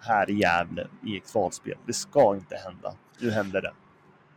här 0.00 0.30
i 0.30 0.34
Gävle 0.34 0.86
i 1.06 1.16
ett 1.16 1.32
kvalspel. 1.32 1.78
Det 1.86 1.92
ska 1.92 2.34
inte 2.34 2.56
hända. 2.56 2.94
Nu 3.20 3.30
händer 3.30 3.62
det. 3.62 3.72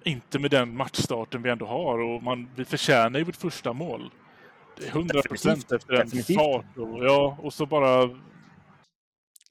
Inte 0.04 0.40
med 0.40 0.52
den 0.52 0.78
matchstarten 0.78 1.42
vi 1.42 1.50
ändå 1.50 1.66
har 1.66 2.00
och 2.00 2.24
man, 2.24 2.50
vi 2.56 2.66
förtjänar 2.66 3.20
ju 3.20 3.26
vårt 3.26 3.36
första 3.36 3.74
mål. 3.74 4.12
Det 4.78 4.86
är 4.86 4.90
100 4.90 5.22
procent 5.22 5.72
efter 5.72 5.94
en 5.94 6.06
Definitivt. 6.06 6.38
fart. 6.38 6.78
Och, 6.78 7.06
ja, 7.06 7.38
och 7.42 7.54
så 7.54 7.66
bara 7.66 8.04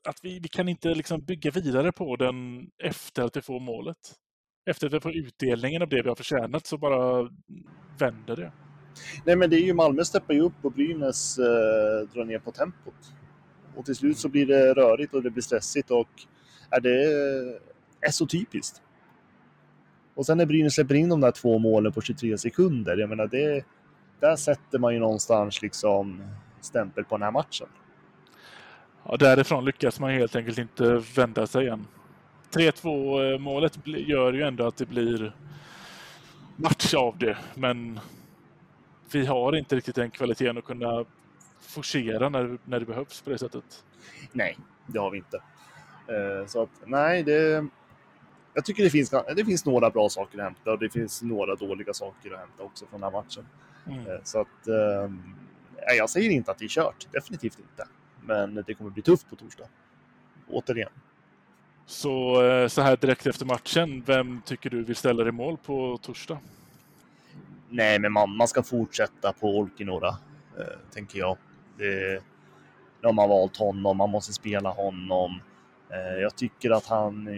att 0.08 0.18
vi, 0.22 0.38
vi 0.38 0.48
kan 0.48 0.68
inte 0.68 0.94
liksom 0.94 1.20
bygga 1.24 1.50
vidare 1.50 1.92
på 1.92 2.16
den 2.16 2.70
efter 2.82 3.22
att 3.22 3.36
vi 3.36 3.40
får 3.40 3.60
målet. 3.60 3.96
Efter 4.70 4.86
att 4.86 4.92
vi 4.92 5.00
får 5.00 5.16
utdelningen 5.16 5.82
av 5.82 5.88
det 5.88 6.02
vi 6.02 6.08
har 6.08 6.16
förtjänat 6.16 6.66
så 6.66 6.78
bara 6.78 7.28
vänder 7.98 8.36
det. 8.36 8.52
Nej, 9.24 9.36
men 9.36 9.50
det 9.50 9.56
är 9.56 9.64
ju 9.64 9.74
Malmö 9.74 10.04
steppar 10.04 10.34
ju 10.34 10.40
upp 10.40 10.64
och 10.64 10.72
Brynäs 10.72 11.38
eh, 11.38 12.08
drar 12.14 12.24
ner 12.24 12.38
på 12.38 12.50
tempot. 12.52 13.14
Och 13.76 13.84
till 13.84 13.94
slut 13.94 14.18
så 14.18 14.28
blir 14.28 14.46
det 14.46 14.74
rörigt 14.74 15.14
och 15.14 15.22
det 15.22 15.30
blir 15.30 15.42
stressigt 15.42 15.90
och 15.90 16.08
är 16.70 16.80
det 16.80 17.04
är 18.00 18.10
så 18.10 18.26
typiskt. 18.26 18.82
Och 20.14 20.26
sen 20.26 20.38
när 20.38 20.46
Brynäs 20.46 20.74
släpper 20.74 20.94
in 20.94 21.08
de 21.08 21.20
där 21.20 21.30
två 21.30 21.58
målen 21.58 21.92
på 21.92 22.00
23 22.00 22.38
sekunder, 22.38 22.96
jag 22.96 23.08
menar 23.08 23.26
det, 23.26 23.64
där 24.22 24.36
sätter 24.36 24.78
man 24.78 24.94
ju 24.94 25.00
någonstans 25.00 25.62
liksom 25.62 26.22
stämpel 26.60 27.04
på 27.04 27.16
den 27.16 27.22
här 27.22 27.30
matchen. 27.30 27.68
Ja, 29.04 29.16
därifrån 29.16 29.64
lyckas 29.64 30.00
man 30.00 30.10
helt 30.10 30.36
enkelt 30.36 30.58
inte 30.58 31.02
vända 31.16 31.46
sig 31.46 31.64
igen. 31.64 31.86
3-2 32.50 33.38
målet 33.38 33.78
gör 33.84 34.32
ju 34.32 34.42
ändå 34.42 34.66
att 34.66 34.76
det 34.76 34.86
blir 34.86 35.36
match 36.56 36.94
av 36.94 37.18
det, 37.18 37.36
men 37.54 38.00
vi 39.12 39.26
har 39.26 39.56
inte 39.56 39.76
riktigt 39.76 39.94
den 39.94 40.10
kvaliteten 40.10 40.58
att 40.58 40.64
kunna 40.64 41.04
forcera 41.60 42.28
när, 42.28 42.58
när 42.64 42.80
det 42.80 42.86
behövs 42.86 43.22
på 43.22 43.30
det 43.30 43.38
sättet. 43.38 43.84
Nej, 44.32 44.58
det 44.86 44.98
har 44.98 45.10
vi 45.10 45.18
inte. 45.18 45.36
Eh, 46.06 46.46
så 46.46 46.62
att 46.62 46.70
nej, 46.84 47.22
det, 47.22 47.66
jag 48.54 48.64
tycker 48.64 48.84
det 48.84 48.90
finns, 48.90 49.10
det 49.36 49.44
finns 49.44 49.66
några 49.66 49.90
bra 49.90 50.08
saker 50.08 50.38
att 50.38 50.44
hämta 50.44 50.72
och 50.72 50.78
det 50.78 50.90
finns 50.90 51.22
några 51.22 51.54
dåliga 51.54 51.92
saker 51.92 52.32
att 52.32 52.38
hämta 52.38 52.62
också 52.62 52.86
från 52.86 53.00
den 53.00 53.12
här 53.12 53.20
matchen. 53.20 53.46
Mm. 53.86 53.98
Eh, 54.06 54.18
så 54.24 54.40
att, 54.40 54.68
eh, 54.68 55.96
jag 55.96 56.10
säger 56.10 56.30
inte 56.30 56.50
att 56.50 56.58
det 56.58 56.64
är 56.64 56.68
kört, 56.68 57.06
definitivt 57.12 57.58
inte. 57.58 57.88
Men 58.20 58.64
det 58.66 58.74
kommer 58.74 58.90
bli 58.90 59.02
tufft 59.02 59.30
på 59.30 59.36
torsdag. 59.36 59.64
Återigen. 60.48 60.90
Så, 61.86 62.44
eh, 62.44 62.68
så 62.68 62.82
här 62.82 62.96
direkt 62.96 63.26
efter 63.26 63.46
matchen, 63.46 64.02
vem 64.06 64.42
tycker 64.44 64.70
du 64.70 64.84
vill 64.84 64.96
ställa 64.96 65.28
i 65.28 65.32
mål 65.32 65.56
på 65.56 65.98
torsdag? 66.02 66.38
Nej, 67.68 67.98
men 67.98 68.12
man, 68.12 68.36
man 68.36 68.48
ska 68.48 68.62
fortsätta 68.62 69.32
på 69.32 69.58
Olkinora, 69.58 70.08
eh, 70.58 70.78
tänker 70.94 71.18
jag. 71.18 71.36
Det, 71.78 72.22
de 73.00 73.18
har 73.18 73.28
valt 73.28 73.56
honom, 73.56 73.96
man 73.96 74.10
måste 74.10 74.32
spela 74.32 74.70
honom. 74.70 75.40
Eh, 75.90 76.20
jag 76.20 76.36
tycker 76.36 76.70
att 76.70 76.86
han... 76.86 77.28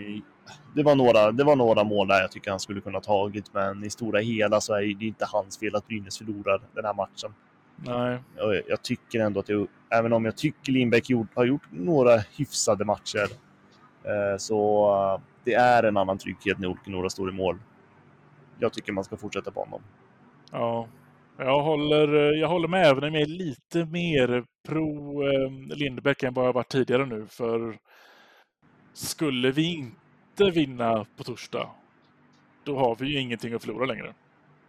Det 0.75 0.83
var, 0.83 0.95
några, 0.95 1.33
det 1.33 1.45
var 1.45 1.57
några 1.57 1.85
mål 1.85 2.09
där 2.09 2.21
jag 2.21 2.31
tycker 2.31 2.51
han 2.51 2.61
skulle 2.61 2.81
kunna 2.81 3.01
tagit, 3.01 3.55
men 3.55 3.85
i 3.85 3.91
stora 3.91 4.21
hela 4.21 4.61
så 4.61 4.75
är 4.75 4.95
det 4.95 5.07
inte 5.07 5.27
hans 5.29 5.59
fel 5.59 5.77
att 5.77 5.87
Brynäs 5.87 6.19
förlorar 6.19 6.61
den 6.75 6.85
här 6.85 6.95
matchen. 6.95 7.35
Nej. 7.77 8.19
Jag, 8.37 8.63
jag 8.69 8.83
tycker 8.83 9.21
ändå 9.21 9.41
att 9.41 9.49
jag, 9.49 9.67
även 9.91 10.13
om 10.13 10.25
jag 10.25 10.37
tycker 10.37 10.73
Lindbäck 10.73 11.11
gjort, 11.11 11.29
har 11.35 11.45
gjort 11.45 11.67
några 11.71 12.17
hyfsade 12.17 12.85
matcher, 12.85 13.29
eh, 14.05 14.39
så 14.39 14.91
uh, 14.95 15.21
det 15.45 15.55
är 15.55 15.83
en 15.83 15.97
annan 15.97 16.19
trygghet 16.19 16.59
när 16.59 16.69
Olkinora 16.69 17.11
står 17.11 17.29
i 17.29 17.33
mål. 17.33 17.59
Jag 18.59 18.73
tycker 18.73 18.93
man 18.93 19.05
ska 19.05 19.17
fortsätta 19.17 19.51
på 19.51 19.61
honom. 19.61 19.83
Ja, 20.53 20.89
jag 21.39 21.63
håller, 21.63 22.33
jag 22.33 22.49
håller 22.49 22.69
med 22.69 22.87
även 22.87 23.05
om 23.05 23.15
jag 23.15 23.23
är 23.23 23.27
lite 23.27 23.85
mer 23.85 24.45
pro 24.69 25.23
eh, 25.29 25.77
Lindbäck 25.77 26.23
än 26.23 26.35
vad 26.35 26.47
jag 26.47 26.53
varit 26.53 26.69
tidigare 26.69 27.07
nu. 27.07 27.27
För 27.27 27.79
skulle 28.93 29.51
vi 29.51 29.75
inte 29.75 30.04
vinna 30.41 31.07
på 31.17 31.25
torsdag, 31.25 31.71
då 32.65 32.79
har 32.79 32.97
vi 32.97 33.07
ju 33.07 33.21
ingenting 33.21 33.55
att 33.55 33.63
förlora 33.63 33.87
längre. 33.87 34.15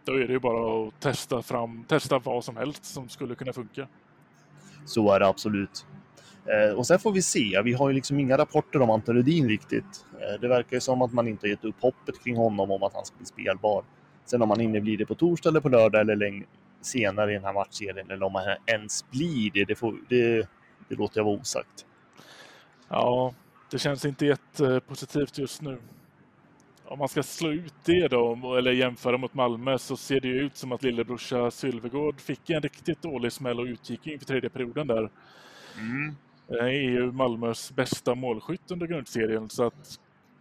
Då 0.04 0.12
är 0.12 0.26
det 0.26 0.32
ju 0.32 0.38
bara 0.38 0.88
att 0.88 1.00
testa, 1.00 1.42
fram, 1.42 1.84
testa 1.84 2.18
vad 2.18 2.44
som 2.44 2.56
helst 2.56 2.84
som 2.84 3.08
skulle 3.08 3.34
kunna 3.34 3.52
funka. 3.52 3.88
Så 4.84 5.12
är 5.12 5.20
det 5.20 5.26
absolut. 5.26 5.86
Eh, 6.46 6.74
och 6.74 6.86
sen 6.86 6.98
får 6.98 7.12
vi 7.12 7.22
se. 7.22 7.62
Vi 7.64 7.72
har 7.72 7.88
ju 7.88 7.94
liksom 7.94 8.20
inga 8.20 8.38
rapporter 8.38 8.82
om 8.82 8.90
Anton 8.90 9.16
Rudin 9.16 9.48
riktigt. 9.48 10.06
Eh, 10.12 10.40
det 10.40 10.48
verkar 10.48 10.76
ju 10.76 10.80
som 10.80 11.02
att 11.02 11.12
man 11.12 11.28
inte 11.28 11.46
har 11.46 11.50
gett 11.50 11.64
upp 11.64 11.80
hoppet 11.80 12.24
kring 12.24 12.36
honom 12.36 12.70
om 12.70 12.82
att 12.82 12.94
han 12.94 13.04
ska 13.04 13.16
bli 13.16 13.26
spelbar. 13.26 13.84
Sen 14.24 14.42
om 14.42 14.50
han 14.50 14.60
hinner 14.60 14.80
bli 14.80 14.96
det 14.96 15.06
på 15.06 15.14
torsdag 15.14 15.48
eller 15.48 15.60
på 15.60 15.68
lördag 15.68 16.00
eller 16.00 16.16
längre, 16.16 16.46
senare 16.80 17.30
i 17.30 17.34
den 17.34 17.44
här 17.44 17.52
matchserien 17.52 18.10
eller 18.10 18.26
om 18.26 18.34
han 18.34 18.44
ens 18.66 19.10
blir 19.10 19.50
det, 19.50 19.64
det, 19.64 19.74
får, 19.74 19.94
det, 20.08 20.48
det 20.88 20.94
låter 20.94 21.20
jag 21.20 21.24
vara 21.24 21.36
osagt. 21.36 21.86
Ja, 22.88 23.34
det 23.70 23.78
känns 23.78 24.04
inte 24.04 24.26
jättepositivt 24.26 25.38
just 25.38 25.62
nu. 25.62 25.78
Om 26.84 26.98
man 26.98 27.08
ska 27.08 27.22
slå 27.22 27.52
ut 27.52 27.74
det 27.84 28.08
då, 28.08 28.54
eller 28.58 28.72
jämföra 28.72 29.18
mot 29.18 29.34
Malmö, 29.34 29.78
så 29.78 29.96
ser 29.96 30.20
det 30.20 30.28
ju 30.28 30.40
ut 30.40 30.56
som 30.56 30.72
att 30.72 30.82
lillebrorsa 30.82 31.50
Sylvegård 31.50 32.20
fick 32.20 32.50
en 32.50 32.62
riktigt 32.62 33.02
dålig 33.02 33.32
smäll 33.32 33.60
och 33.60 33.66
utgick 33.66 34.06
inför 34.06 34.26
tredje 34.26 34.50
perioden 34.50 34.86
där. 34.86 35.10
Mm. 35.78 36.16
Det 36.48 36.58
är 36.58 36.90
ju 36.90 37.12
Malmös 37.12 37.72
bästa 37.72 38.14
målskytt 38.14 38.70
under 38.70 38.86
grundserien, 38.86 39.50
så 39.50 39.64
att... 39.64 40.00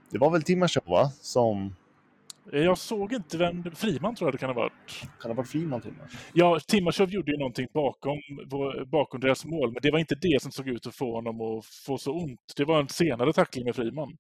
Det 0.10 0.18
var 0.18 0.32
väl 0.32 0.44
Timashov, 0.44 0.84
va? 0.88 1.12
Som 1.22 1.76
jag 2.52 2.78
såg 2.78 3.14
inte 3.14 3.38
vem... 3.38 3.64
Friman 3.76 4.16
tror 4.16 4.28
jag 4.28 4.34
det 4.34 4.38
kan 4.38 4.50
ha 4.50 4.56
varit. 4.56 5.00
Kan 5.00 5.10
det 5.22 5.28
ha 5.28 5.34
varit 5.34 5.50
Friman 5.50 5.82
till 5.82 5.94
Ja, 6.34 6.60
Timashov 6.68 7.10
gjorde 7.10 7.32
ju 7.32 7.38
någonting 7.38 7.68
bakom, 7.74 8.18
bakom 8.86 9.20
deras 9.20 9.46
mål, 9.46 9.72
men 9.72 9.82
det 9.82 9.92
var 9.92 10.00
inte 10.00 10.16
det 10.16 10.42
som 10.42 10.52
såg 10.52 10.68
ut 10.68 10.88
att 10.88 10.96
få 10.96 11.16
honom 11.16 11.42
att 11.42 11.66
få 11.66 11.98
så 11.98 12.14
ont. 12.14 12.54
Det 12.58 12.66
var 12.66 12.80
en 12.80 12.88
senare 12.88 13.34
tackling 13.34 13.66
med 13.66 13.76
Friman. 13.76 14.18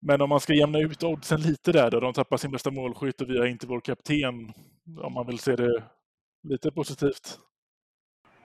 Men 0.00 0.20
om 0.20 0.28
man 0.28 0.40
ska 0.40 0.54
jämna 0.54 0.78
ut 0.78 1.02
oddsen 1.02 1.40
lite 1.40 1.72
där 1.72 1.90
då, 1.90 2.00
de 2.00 2.12
tappar 2.12 2.36
sin 2.36 2.50
bästa 2.50 2.70
målskytt 2.70 3.20
och 3.20 3.30
vi 3.30 3.38
har 3.38 3.46
inte 3.46 3.66
vår 3.66 3.80
kapten, 3.80 4.52
om 5.02 5.12
man 5.12 5.26
vill 5.26 5.38
se 5.38 5.56
det 5.56 5.82
lite 6.42 6.70
positivt. 6.70 7.38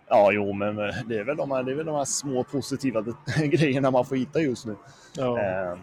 Ja, 0.08 0.32
jo, 0.32 0.54
men 0.54 0.80
eh, 0.80 0.96
det 1.08 1.18
är 1.18 1.24
väl 1.24 1.38
de 1.38 1.52
här, 1.52 1.64
det 1.64 1.72
är 1.72 1.76
väl 1.76 1.86
de 1.86 1.96
här 1.96 2.06
små 2.06 2.44
positiva 2.44 3.06
grejerna 3.44 3.92
man 3.92 4.06
får 4.06 4.16
hitta 4.16 4.42
just 4.42 4.66
nu. 4.66 4.76
Ja. 5.16 5.40
Eh, 5.40 5.78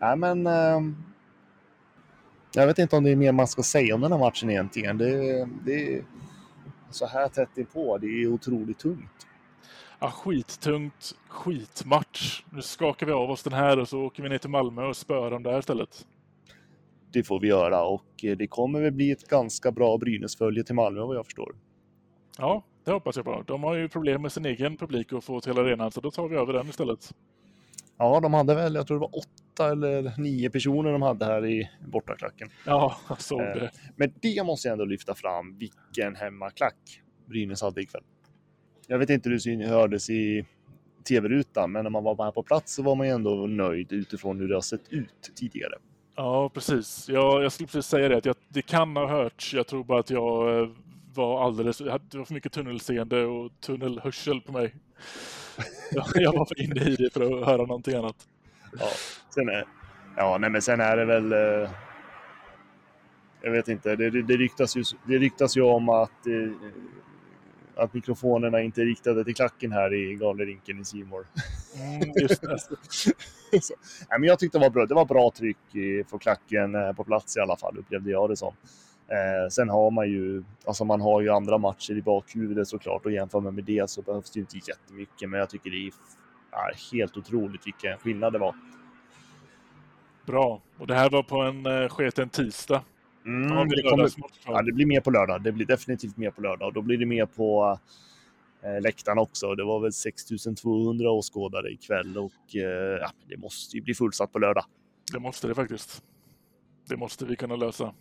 nej, 0.00 0.16
men 0.16 0.46
eh, 0.46 0.80
jag 2.52 2.66
vet 2.66 2.78
inte 2.78 2.96
om 2.96 3.04
det 3.04 3.10
är 3.10 3.16
mer 3.16 3.32
man 3.32 3.46
ska 3.46 3.62
säga 3.62 3.94
om 3.94 4.00
den 4.00 4.12
här 4.12 4.18
matchen 4.18 4.50
egentligen. 4.50 4.98
Det, 4.98 5.48
det 5.64 5.94
är 5.94 6.04
så 6.90 7.06
här 7.06 7.28
tätt 7.28 7.58
inpå. 7.58 7.98
Det 7.98 8.06
är 8.06 8.26
otroligt 8.26 8.78
tungt. 8.78 9.26
Ja, 9.98 10.10
skittungt, 10.10 11.14
skitmatch. 11.28 12.42
Nu 12.50 12.62
skakar 12.62 13.06
vi 13.06 13.12
av 13.12 13.30
oss 13.30 13.42
den 13.42 13.52
här 13.52 13.78
och 13.78 13.88
så 13.88 14.00
åker 14.00 14.22
vi 14.22 14.28
ner 14.28 14.38
till 14.38 14.50
Malmö 14.50 14.82
och 14.82 14.96
spöar 14.96 15.30
dem 15.30 15.42
där 15.42 15.58
istället. 15.58 16.06
Det 17.12 17.22
får 17.22 17.40
vi 17.40 17.48
göra 17.48 17.84
och 17.84 18.04
det 18.36 18.46
kommer 18.46 18.80
väl 18.80 18.92
bli 18.92 19.10
ett 19.10 19.28
ganska 19.28 19.72
bra 19.72 19.98
Brynäsfölje 19.98 20.64
till 20.64 20.74
Malmö 20.74 21.00
vad 21.00 21.16
jag 21.16 21.24
förstår. 21.24 21.54
Ja, 22.38 22.64
det 22.84 22.92
hoppas 22.92 23.16
jag 23.16 23.24
på. 23.24 23.42
De 23.46 23.62
har 23.62 23.74
ju 23.74 23.88
problem 23.88 24.22
med 24.22 24.32
sin 24.32 24.46
egen 24.46 24.76
publik 24.76 25.12
och 25.12 25.24
få 25.24 25.40
till 25.40 25.58
arenan 25.58 25.90
så 25.90 26.00
då 26.00 26.10
tar 26.10 26.28
vi 26.28 26.36
över 26.36 26.52
den 26.52 26.68
istället. 26.68 27.14
Ja, 27.98 28.20
de 28.20 28.34
hade 28.34 28.54
väl, 28.54 28.74
jag 28.74 28.86
tror 28.86 28.96
det 28.96 29.00
var 29.00 29.18
åtta 29.60 29.72
eller 29.72 30.12
nio 30.18 30.50
personer 30.50 30.92
de 30.92 31.02
hade 31.02 31.24
här 31.24 31.46
i 31.46 31.70
bortaklacken. 31.80 32.48
Ja, 32.66 32.96
jag 33.08 33.20
såg 33.20 33.40
det. 33.40 33.64
Eh, 33.64 33.70
men 33.96 34.12
det 34.20 34.44
måste 34.44 34.68
jag 34.68 34.72
ändå 34.72 34.84
lyfta 34.84 35.14
fram, 35.14 35.58
vilken 35.58 36.16
hemmaklack 36.16 37.02
Brynäs 37.26 37.62
hade 37.62 37.82
ikväll. 37.82 38.02
Jag 38.86 38.98
vet 38.98 39.10
inte 39.10 39.28
hur 39.28 39.56
det 39.58 39.66
hördes 39.66 40.10
i 40.10 40.46
tv-rutan, 41.08 41.72
men 41.72 41.82
när 41.82 41.90
man 41.90 42.04
var 42.04 42.24
här 42.24 42.32
på 42.32 42.42
plats 42.42 42.74
så 42.74 42.82
var 42.82 42.94
man 42.94 43.06
ju 43.06 43.12
ändå 43.12 43.46
nöjd 43.46 43.92
utifrån 43.92 44.38
hur 44.38 44.48
det 44.48 44.54
har 44.54 44.60
sett 44.60 44.88
ut 44.88 45.32
tidigare. 45.34 45.74
Ja, 46.16 46.50
precis. 46.54 47.08
Jag, 47.08 47.44
jag 47.44 47.52
skulle 47.52 47.66
precis 47.66 47.86
säga 47.86 48.08
det, 48.08 48.16
att 48.16 48.24
jag, 48.24 48.36
det 48.48 48.62
kan 48.62 48.96
ha 48.96 49.08
hörts. 49.08 49.54
Jag 49.54 49.66
tror 49.66 49.84
bara 49.84 50.00
att 50.00 50.10
jag 50.10 50.62
eh, 50.62 50.68
var 51.14 51.44
alldeles... 51.44 51.78
Det 51.78 52.18
var 52.18 52.24
för 52.24 52.34
mycket 52.34 52.52
tunnelseende 52.52 53.24
och 53.24 53.60
tunnelhörsel 53.60 54.40
på 54.40 54.52
mig. 54.52 54.74
jag 56.14 56.32
var 56.32 56.44
för 56.44 56.62
inne 56.62 56.90
i 56.90 56.96
det 56.96 57.12
för 57.12 57.40
att 57.40 57.46
höra 57.46 57.66
någonting 57.66 57.94
annat. 57.94 58.26
Ja, 58.78 58.88
sen 59.34 59.48
är, 59.48 59.64
ja 60.16 60.38
nej, 60.38 60.50
men 60.50 60.62
sen 60.62 60.80
är 60.80 60.96
det 60.96 61.04
väl... 61.04 61.32
Eh, 61.32 61.70
jag 63.42 63.50
vet 63.50 63.68
inte, 63.68 63.96
det, 63.96 64.22
det, 64.22 64.36
ryktas, 64.36 64.76
ju, 64.76 64.84
det 65.06 65.18
ryktas 65.18 65.56
ju 65.56 65.62
om 65.62 65.88
att, 65.88 66.26
eh, 66.26 66.52
att 67.74 67.94
mikrofonerna 67.94 68.60
inte 68.60 68.80
är 68.80 68.86
riktade 68.86 69.24
till 69.24 69.34
klacken 69.34 69.72
här 69.72 69.94
i 69.94 70.14
Gavlerinken 70.14 70.80
i 70.80 70.84
Simor. 70.84 71.26
Mm, 71.76 72.12
just 72.14 72.42
det. 72.42 72.58
Så, 72.58 73.74
nej, 74.10 74.20
men 74.20 74.22
jag 74.22 74.38
tyckte 74.38 74.58
det 74.58 74.62
var 74.62 74.70
bra. 74.70 74.86
Det 74.86 74.94
var 74.94 75.04
bra 75.04 75.30
tryck 75.30 75.74
i, 75.74 76.04
för 76.10 76.18
klacken 76.18 76.74
eh, 76.74 76.92
på 76.92 77.04
plats 77.04 77.36
i 77.36 77.40
alla 77.40 77.56
fall, 77.56 77.78
upplevde 77.78 78.10
jag 78.10 78.30
det 78.30 78.36
som. 78.36 78.54
Eh, 79.08 79.48
sen 79.50 79.68
har 79.68 79.90
man 79.90 80.08
ju, 80.08 80.44
alltså 80.64 80.84
man 80.84 81.00
har 81.00 81.20
ju 81.20 81.28
andra 81.28 81.58
matcher 81.58 81.92
i 81.92 82.02
bakhuvudet 82.02 82.68
såklart 82.68 83.04
och 83.04 83.12
jämför 83.12 83.40
man 83.40 83.54
med 83.54 83.64
det 83.64 83.90
så 83.90 84.02
behövs 84.02 84.30
det 84.30 84.38
ju 84.38 84.40
inte 84.40 84.70
jättemycket, 84.70 85.30
men 85.30 85.40
jag 85.40 85.50
tycker 85.50 85.70
det 85.70 85.76
är, 85.76 85.92
är 86.52 86.92
helt 86.92 87.16
otroligt 87.16 87.66
vilken 87.66 87.98
skillnad 87.98 88.32
det 88.32 88.38
var. 88.38 88.54
Bra, 90.26 90.62
och 90.78 90.86
det 90.86 90.94
här 90.94 91.10
var 91.10 91.22
på 91.22 91.40
en 91.40 91.66
eh, 91.66 91.88
sketen 91.88 92.28
tisdag. 92.28 92.84
Mm, 93.26 93.56
ja, 93.56 93.64
det, 93.64 93.90
kommer, 93.90 94.10
ja, 94.46 94.62
det 94.62 94.72
blir 94.72 94.86
mer 94.86 95.00
på 95.00 95.10
lördag. 95.10 95.42
Det 95.42 95.52
blir 95.52 95.66
definitivt 95.66 96.16
mer 96.16 96.30
på 96.30 96.40
lördag 96.40 96.68
och 96.68 96.74
då 96.74 96.82
blir 96.82 96.98
det 96.98 97.06
mer 97.06 97.26
på 97.26 97.78
eh, 98.62 98.80
läktarna 98.80 99.20
också. 99.20 99.54
Det 99.54 99.64
var 99.64 99.80
väl 99.80 99.92
6200 99.92 101.10
åskådare 101.10 101.70
ikväll 101.70 102.18
och 102.18 102.56
eh, 102.56 102.98
ja, 103.00 103.10
det 103.28 103.36
måste 103.36 103.76
ju 103.76 103.82
bli 103.82 103.94
fullsatt 103.94 104.32
på 104.32 104.38
lördag. 104.38 104.64
Det 105.12 105.20
måste 105.20 105.48
det 105.48 105.54
faktiskt. 105.54 106.02
Det 106.88 106.96
måste 106.96 107.24
vi 107.24 107.36
kunna 107.36 107.56
lösa. 107.56 107.94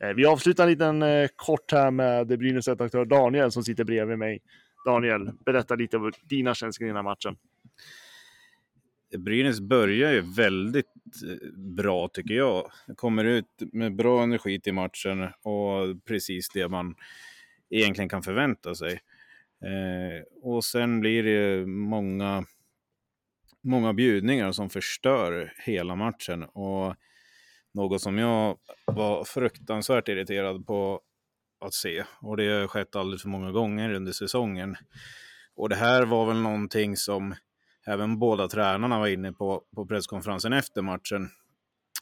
Eh, 0.00 0.08
vi 0.08 0.26
avslutar 0.26 0.64
en 0.64 0.70
liten 0.70 1.02
eh, 1.02 1.28
kort 1.36 1.72
här 1.72 1.90
med 1.90 2.26
Brynäs 2.26 2.68
redaktör 2.68 3.04
Daniel 3.04 3.52
som 3.52 3.64
sitter 3.64 3.84
bredvid 3.84 4.18
mig. 4.18 4.38
Daniel, 4.84 5.30
berätta 5.46 5.74
lite 5.74 5.96
om 5.96 6.12
dina 6.22 6.54
känslor 6.54 6.86
i 6.86 6.88
den 6.88 6.96
här 6.96 7.02
matchen. 7.02 7.36
Brynäs 9.16 9.60
börjar 9.60 10.12
ju 10.12 10.20
väldigt 10.20 10.86
eh, 11.24 11.58
bra 11.58 12.08
tycker 12.08 12.34
jag. 12.34 12.70
Kommer 12.96 13.24
ut 13.24 13.62
med 13.72 13.96
bra 13.96 14.22
energi 14.22 14.60
till 14.60 14.74
matchen 14.74 15.22
och 15.42 16.04
precis 16.04 16.48
det 16.48 16.68
man 16.68 16.94
egentligen 17.70 18.08
kan 18.08 18.22
förvänta 18.22 18.74
sig. 18.74 18.92
Eh, 19.64 20.22
och 20.42 20.64
sen 20.64 21.00
blir 21.00 21.22
det 21.22 21.66
många, 21.66 22.44
många 23.62 23.92
bjudningar 23.92 24.52
som 24.52 24.70
förstör 24.70 25.52
hela 25.64 25.94
matchen. 25.94 26.42
Och 26.42 26.94
något 27.74 28.02
som 28.02 28.18
jag 28.18 28.58
var 28.84 29.24
fruktansvärt 29.24 30.08
irriterad 30.08 30.66
på 30.66 31.00
att 31.60 31.74
se. 31.74 32.04
Och 32.20 32.36
det 32.36 32.60
har 32.60 32.66
skett 32.66 32.96
alldeles 32.96 33.22
för 33.22 33.28
många 33.28 33.52
gånger 33.52 33.92
under 33.92 34.12
säsongen. 34.12 34.76
Och 35.56 35.68
det 35.68 35.76
här 35.76 36.02
var 36.02 36.26
väl 36.26 36.36
någonting 36.36 36.96
som 36.96 37.34
även 37.86 38.18
båda 38.18 38.48
tränarna 38.48 38.98
var 38.98 39.06
inne 39.06 39.32
på 39.32 39.62
på 39.74 39.86
presskonferensen 39.86 40.52
efter 40.52 40.82
matchen. 40.82 41.28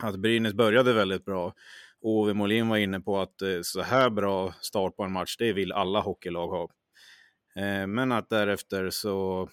Att 0.01 0.17
Brynäs 0.17 0.55
började 0.55 0.93
väldigt 0.93 1.25
bra. 1.25 1.55
Ove 2.01 2.35
Molin 2.35 2.69
var 2.69 2.77
inne 2.77 3.01
på 3.01 3.21
att 3.21 3.43
eh, 3.43 3.61
så 3.63 3.83
här 3.83 4.11
bra 4.11 4.55
start 4.61 4.97
på 4.97 5.03
en 5.03 5.13
match, 5.13 5.37
det 5.39 5.53
vill 5.53 5.73
alla 5.73 6.01
hockeylag 6.01 6.49
ha. 6.49 6.69
Eh, 7.57 7.87
men 7.87 8.13
att 8.13 8.29
därefter 8.29 8.91
så, 8.91 9.49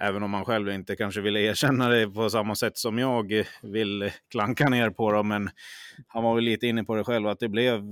även 0.00 0.22
om 0.22 0.30
man 0.30 0.44
själv 0.44 0.68
inte 0.68 0.96
kanske 0.96 1.20
vill 1.20 1.36
erkänna 1.36 1.88
det 1.88 2.08
på 2.08 2.30
samma 2.30 2.54
sätt 2.54 2.78
som 2.78 2.98
jag 2.98 3.32
eh, 3.32 3.46
vill 3.62 4.10
klanka 4.30 4.68
ner 4.68 4.90
på 4.90 5.12
dem, 5.12 5.28
men 5.28 5.50
han 6.06 6.24
var 6.24 6.34
väl 6.34 6.44
lite 6.44 6.66
inne 6.66 6.84
på 6.84 6.94
det 6.94 7.04
själv, 7.04 7.28
att 7.28 7.40
det 7.40 7.48
blev, 7.48 7.82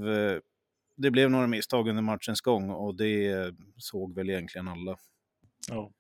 det 0.96 1.10
blev 1.10 1.30
några 1.30 1.46
misstag 1.46 1.88
under 1.88 2.02
matchens 2.02 2.40
gång 2.40 2.70
och 2.70 2.96
det 2.96 3.54
såg 3.76 4.14
väl 4.14 4.30
egentligen 4.30 4.68
alla. 4.68 4.96
Ja. 5.68 5.92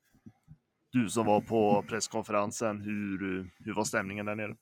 Du 0.90 1.08
som 1.08 1.26
var 1.26 1.40
på 1.40 1.84
presskonferensen, 1.88 2.80
hur, 2.80 3.50
hur 3.58 3.74
var 3.74 3.84
stämningen 3.84 4.26
där 4.26 4.34
nere? 4.34 4.56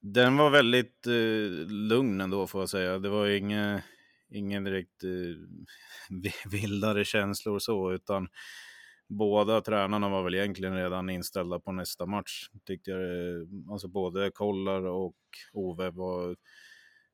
Den 0.00 0.36
var 0.36 0.50
väldigt 0.50 1.06
eh, 1.06 1.68
lugn 1.68 2.20
ändå 2.20 2.46
får 2.46 2.60
jag 2.60 2.68
säga. 2.68 2.98
Det 2.98 3.08
var 3.08 3.26
inga, 3.28 3.82
ingen 4.30 4.64
direkt 4.64 5.04
eh, 5.04 5.10
vildare 6.50 7.04
känslor 7.04 7.58
så, 7.58 7.92
utan 7.92 8.28
båda 9.08 9.60
tränarna 9.60 10.08
var 10.08 10.22
väl 10.22 10.34
egentligen 10.34 10.74
redan 10.74 11.10
inställda 11.10 11.60
på 11.60 11.72
nästa 11.72 12.06
match. 12.06 12.48
Tyckte 12.64 12.90
jag, 12.90 13.00
alltså 13.70 13.88
både 13.88 14.30
Kollar 14.30 14.82
och 14.82 15.16
Ove 15.52 15.90
var, 15.90 16.36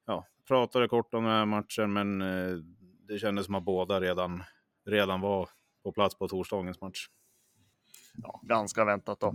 ja, 0.07 0.27
pratade 0.49 0.89
kort 0.89 1.15
om 1.15 1.25
den 1.25 1.33
här 1.33 1.47
matchen, 1.47 1.93
men 1.93 2.23
eh, 2.23 2.57
det 3.09 3.19
kändes 3.19 3.47
som 3.47 3.55
att 3.55 3.65
båda 3.65 4.01
redan, 4.01 4.43
redan 4.87 5.21
var 5.21 5.49
på 5.83 5.93
plats 5.93 6.19
på 6.19 6.29
torsdagens 6.29 6.81
match. 6.81 7.07
Ja, 8.23 8.41
ganska 8.43 8.85
väntat 8.85 9.21
då. 9.21 9.35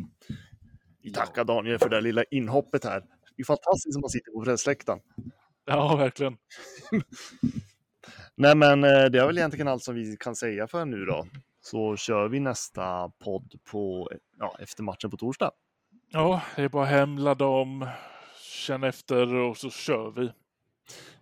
Vi 1.04 1.12
tackar 1.12 1.44
Daniel 1.44 1.80
för 1.80 1.90
det 1.90 2.02
lilla 2.02 2.24
inhoppet 2.24 2.84
här. 2.84 3.00
Det 3.36 3.42
är 3.42 3.46
fantastiskt 3.46 3.98
att 3.98 4.02
man 4.02 4.10
sitter 4.10 4.32
på 4.32 4.44
pressläktaren. 4.44 5.00
Ja, 5.66 5.96
verkligen. 5.96 6.38
Nej, 8.36 8.56
men 8.56 8.84
eh, 8.84 9.06
det 9.06 9.20
är 9.20 9.26
väl 9.26 9.38
egentligen 9.38 9.68
allt 9.68 9.84
som 9.84 9.96
vi 9.96 10.18
kan 10.20 10.36
säga 10.36 10.68
för 10.68 10.86
nu 10.86 11.06
då. 11.06 11.28
Så 11.62 11.96
kör 11.96 12.28
vi 12.28 12.40
nästa 12.40 13.10
podd 13.10 13.54
på, 13.72 14.12
ja, 14.40 14.56
efter 14.60 14.84
matchen 14.84 15.12
på 15.12 15.18
torsdag. 15.18 15.52
Ja, 16.12 16.42
det 16.56 16.62
är 16.62 16.70
bara 16.70 16.86
hem, 16.86 17.18
ladda 17.18 17.46
om, 17.46 17.88
känna 18.42 18.88
efter 18.88 19.34
och 19.34 19.58
så 19.58 19.70
kör 19.70 20.12
vi. 20.12 20.32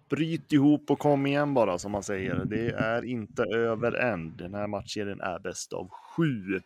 Bryt 0.10 0.54
ihop 0.54 0.92
och 0.92 1.00
kom 1.00 1.26
igen 1.26 1.54
bara 1.54 1.78
som 1.78 1.92
man 1.92 2.04
säger. 2.04 2.46
Det 2.46 2.70
är 2.70 3.06
inte 3.06 3.44
över 3.44 3.92
än. 3.92 4.38
Den 4.38 4.54
här 4.54 4.68
matchserien 4.68 5.22
är 5.22 5.40
bäst 5.40 5.74
av 5.74 5.90
sju. 5.90 6.62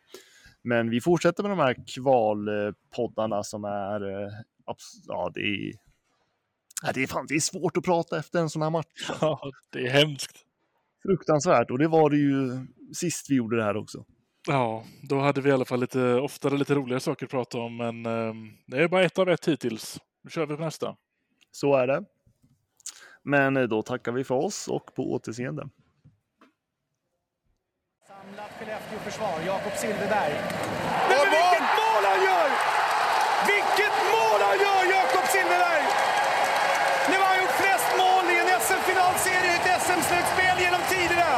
Men 0.61 0.89
vi 0.89 1.01
fortsätter 1.01 1.43
med 1.43 1.51
de 1.51 1.59
här 1.59 1.75
kvalpoddarna 1.95 3.43
som 3.43 3.63
är, 3.65 4.23
eh, 4.23 4.29
ja 5.07 5.31
det 5.33 5.41
är, 5.41 5.73
ja, 6.83 6.91
det 6.93 7.03
är, 7.03 7.07
fan, 7.07 7.25
det 7.27 7.35
är 7.35 7.39
svårt 7.39 7.77
att 7.77 7.83
prata 7.83 8.19
efter 8.19 8.39
en 8.39 8.49
sån 8.49 8.61
här 8.61 8.69
match. 8.69 9.09
Ja, 9.21 9.51
det 9.69 9.79
är 9.79 9.89
hemskt. 9.89 10.37
Fruktansvärt 11.03 11.71
och 11.71 11.77
det 11.77 11.87
var 11.87 12.09
det 12.09 12.17
ju 12.17 12.67
sist 12.93 13.29
vi 13.29 13.35
gjorde 13.35 13.57
det 13.57 13.63
här 13.63 13.77
också. 13.77 14.05
Ja, 14.47 14.83
då 15.01 15.19
hade 15.19 15.41
vi 15.41 15.49
i 15.49 15.53
alla 15.53 15.65
fall 15.65 15.79
lite 15.79 16.13
oftare 16.13 16.57
lite 16.57 16.75
roligare 16.75 16.99
saker 16.99 17.25
att 17.25 17.31
prata 17.31 17.57
om, 17.57 17.77
men 17.77 18.05
eh, 18.05 18.33
det 18.65 18.77
är 18.77 18.87
bara 18.87 19.03
ett 19.03 19.19
av 19.19 19.29
ett 19.29 19.47
hittills. 19.47 19.99
Nu 20.23 20.29
kör 20.29 20.45
vi 20.45 20.55
på 20.55 20.61
nästa. 20.61 20.95
Så 21.51 21.75
är 21.75 21.87
det. 21.87 22.03
Men 23.25 23.57
eh, 23.57 23.63
då 23.63 23.81
tackar 23.81 24.11
vi 24.11 24.23
för 24.23 24.35
oss 24.35 24.67
och 24.67 24.85
på 24.95 25.01
återseende. 25.13 25.63
Samlat 28.07 28.51
Skellefteå-försvar, 28.59 29.35
Jakob 29.51 29.75
Silfverberg. 29.81 30.33
Men, 31.09 31.17
men 31.17 31.25
vilket 31.35 31.67
mål 31.81 32.03
han 32.11 32.19
gör! 32.29 32.49
Vilket 33.51 33.95
mål 34.15 34.39
han 34.47 34.57
gör, 34.65 34.83
Jakob 34.97 35.25
Silfverberg! 35.33 35.83
Nu 37.09 37.15
har 37.21 37.27
han 37.33 37.39
gjort 37.41 37.57
flest 37.63 37.89
mål 38.03 38.25
i 38.33 38.35
en 38.43 38.49
SM-finalserie 38.65 39.51
i 39.53 39.57
ett 39.59 39.69
SM-slutspel 39.85 40.55
genom 40.65 40.81
tiderna. 40.93 41.31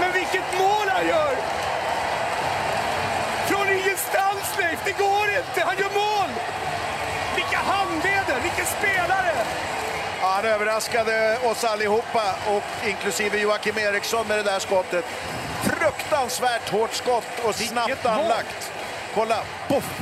Men 0.00 0.10
vilket 0.18 0.48
mål 0.62 0.86
han 0.96 1.04
gör! 1.14 1.34
Från 3.48 3.66
ingenstans, 3.78 4.46
Leif! 4.60 4.80
Det 4.88 4.96
går 5.04 5.26
inte! 5.40 5.58
Han 5.68 5.76
gör 5.82 5.92
mål! 6.04 6.30
Vilka 7.38 7.60
handleder! 7.72 8.36
Vilken 8.46 8.68
spelare! 8.76 9.34
Ja, 10.20 10.25
han 10.36 10.44
överraskade 10.44 11.38
oss 11.44 11.64
allihopa, 11.64 12.34
och 12.46 12.88
inklusive 12.88 13.38
Joakim 13.38 13.78
Eriksson 13.78 14.26
med 14.28 14.38
det 14.38 14.42
där 14.42 14.58
skottet. 14.58 15.04
Fruktansvärt 15.62 16.68
hårt 16.68 16.94
skott 16.94 17.44
och 17.44 17.54
snabbt 17.54 18.06
anlagt. 18.06 18.72
Kolla, 19.14 19.38
poff! 19.68 20.00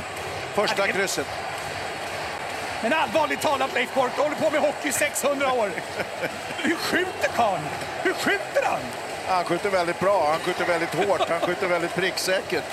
Första 0.53 0.87
krysset. 0.87 1.27
Men 2.81 2.93
allvarligt 2.93 3.41
talat 3.41 3.73
Leif 3.73 3.93
Boork, 3.93 4.17
håller 4.17 4.35
på 4.35 4.49
med 4.49 4.61
hockey 4.61 4.89
i 4.89 4.91
600 4.91 5.53
år. 5.53 5.71
Hur 6.57 6.75
skjuter 6.75 7.29
karln? 7.35 7.61
Hur 8.03 8.13
skjuter 8.13 8.63
han? 8.63 8.79
Han 9.27 9.45
skjuter 9.45 9.69
väldigt 9.69 9.99
bra, 9.99 10.29
han 10.31 10.39
skjuter 10.39 10.65
väldigt 10.65 10.95
hårt, 10.95 11.29
han 11.29 11.39
skjuter 11.39 11.67
väldigt 11.67 11.95
pricksäkert. 11.95 12.63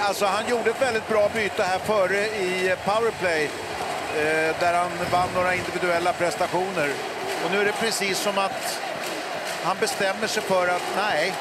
Alltså, 0.00 0.26
han 0.26 0.48
gjorde 0.48 0.70
ett 0.70 0.82
väldigt 0.82 1.08
bra 1.08 1.28
byte 1.34 1.62
här 1.62 1.78
före 1.78 2.26
i 2.26 2.76
powerplay 2.84 3.50
där 4.60 4.74
han 4.74 4.90
vann 5.12 5.28
några 5.34 5.54
individuella 5.54 6.12
prestationer. 6.12 6.90
Och 7.44 7.50
nu 7.50 7.60
är 7.60 7.64
det 7.64 7.72
precis 7.72 8.18
som 8.18 8.38
att 8.38 8.80
han 9.64 9.76
bestämmer 9.80 10.26
sig 10.26 10.42
för 10.42 10.68
att 10.68 10.82
nej, 10.96 11.32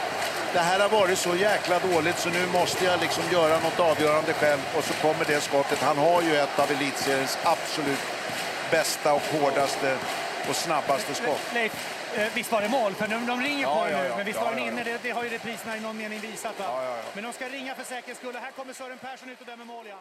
det 0.54 0.60
här 0.60 0.80
har 0.80 0.90
varit 0.90 1.18
så 1.18 1.36
jäkla 1.36 1.80
dåligt 1.80 2.20
så 2.20 2.30
nu 2.30 2.46
måste 2.48 2.86
jag 2.86 3.00
liksom 3.00 3.24
göra 3.32 3.60
något 3.60 3.80
avgörande 3.80 4.34
själv 4.34 4.62
och 4.78 4.84
så 4.84 4.94
kommer 4.94 5.26
det 5.26 5.42
skottet. 5.42 5.80
Han 5.82 5.98
har 5.98 6.22
ju 6.22 6.36
ett 6.36 6.60
av 6.60 6.72
elitseriens 6.72 7.38
absolut 7.44 8.00
bästa 8.72 9.14
och 9.14 9.22
hårdaste 9.32 9.98
och 10.50 10.56
snabbaste 10.56 11.14
skott. 11.14 11.42
Leif, 11.54 11.74
eh, 12.18 12.28
visst 12.34 12.52
var 12.52 12.62
det 12.62 12.70
mål? 12.70 12.94
För 12.94 13.08
de, 13.08 13.26
de 13.26 13.42
ringer 13.42 13.62
Ja, 13.64 13.84
på 13.86 13.92
ja, 13.92 13.98
nu, 13.98 14.08
ja. 14.08 14.16
men 14.18 14.26
visst 14.26 14.40
Ja, 14.40 14.46
var 14.46 14.52
den 14.52 14.60
ja, 14.60 14.68
inne? 14.68 14.80
ja. 14.82 14.84
Det, 14.86 15.00
det 15.04 15.12
har 15.12 15.24
ju 15.24 15.30
repriserna 15.30 15.78
i 15.78 15.80
någon 15.80 15.98
mening 15.98 16.20
visat. 16.20 16.56
Men 17.14 17.24
de 17.24 17.34
ska 17.34 17.46
ringa 17.50 17.76
för 17.76 17.84
säkerhets 17.84 18.20
skull. 18.20 18.36
Här 18.42 18.52
kommer 18.52 18.74
Sören 18.74 18.98
Persson 18.98 19.30
ut 19.30 19.40
och 19.42 19.46
dömer 19.48 19.66
mål, 19.66 19.86
ja. 19.90 19.96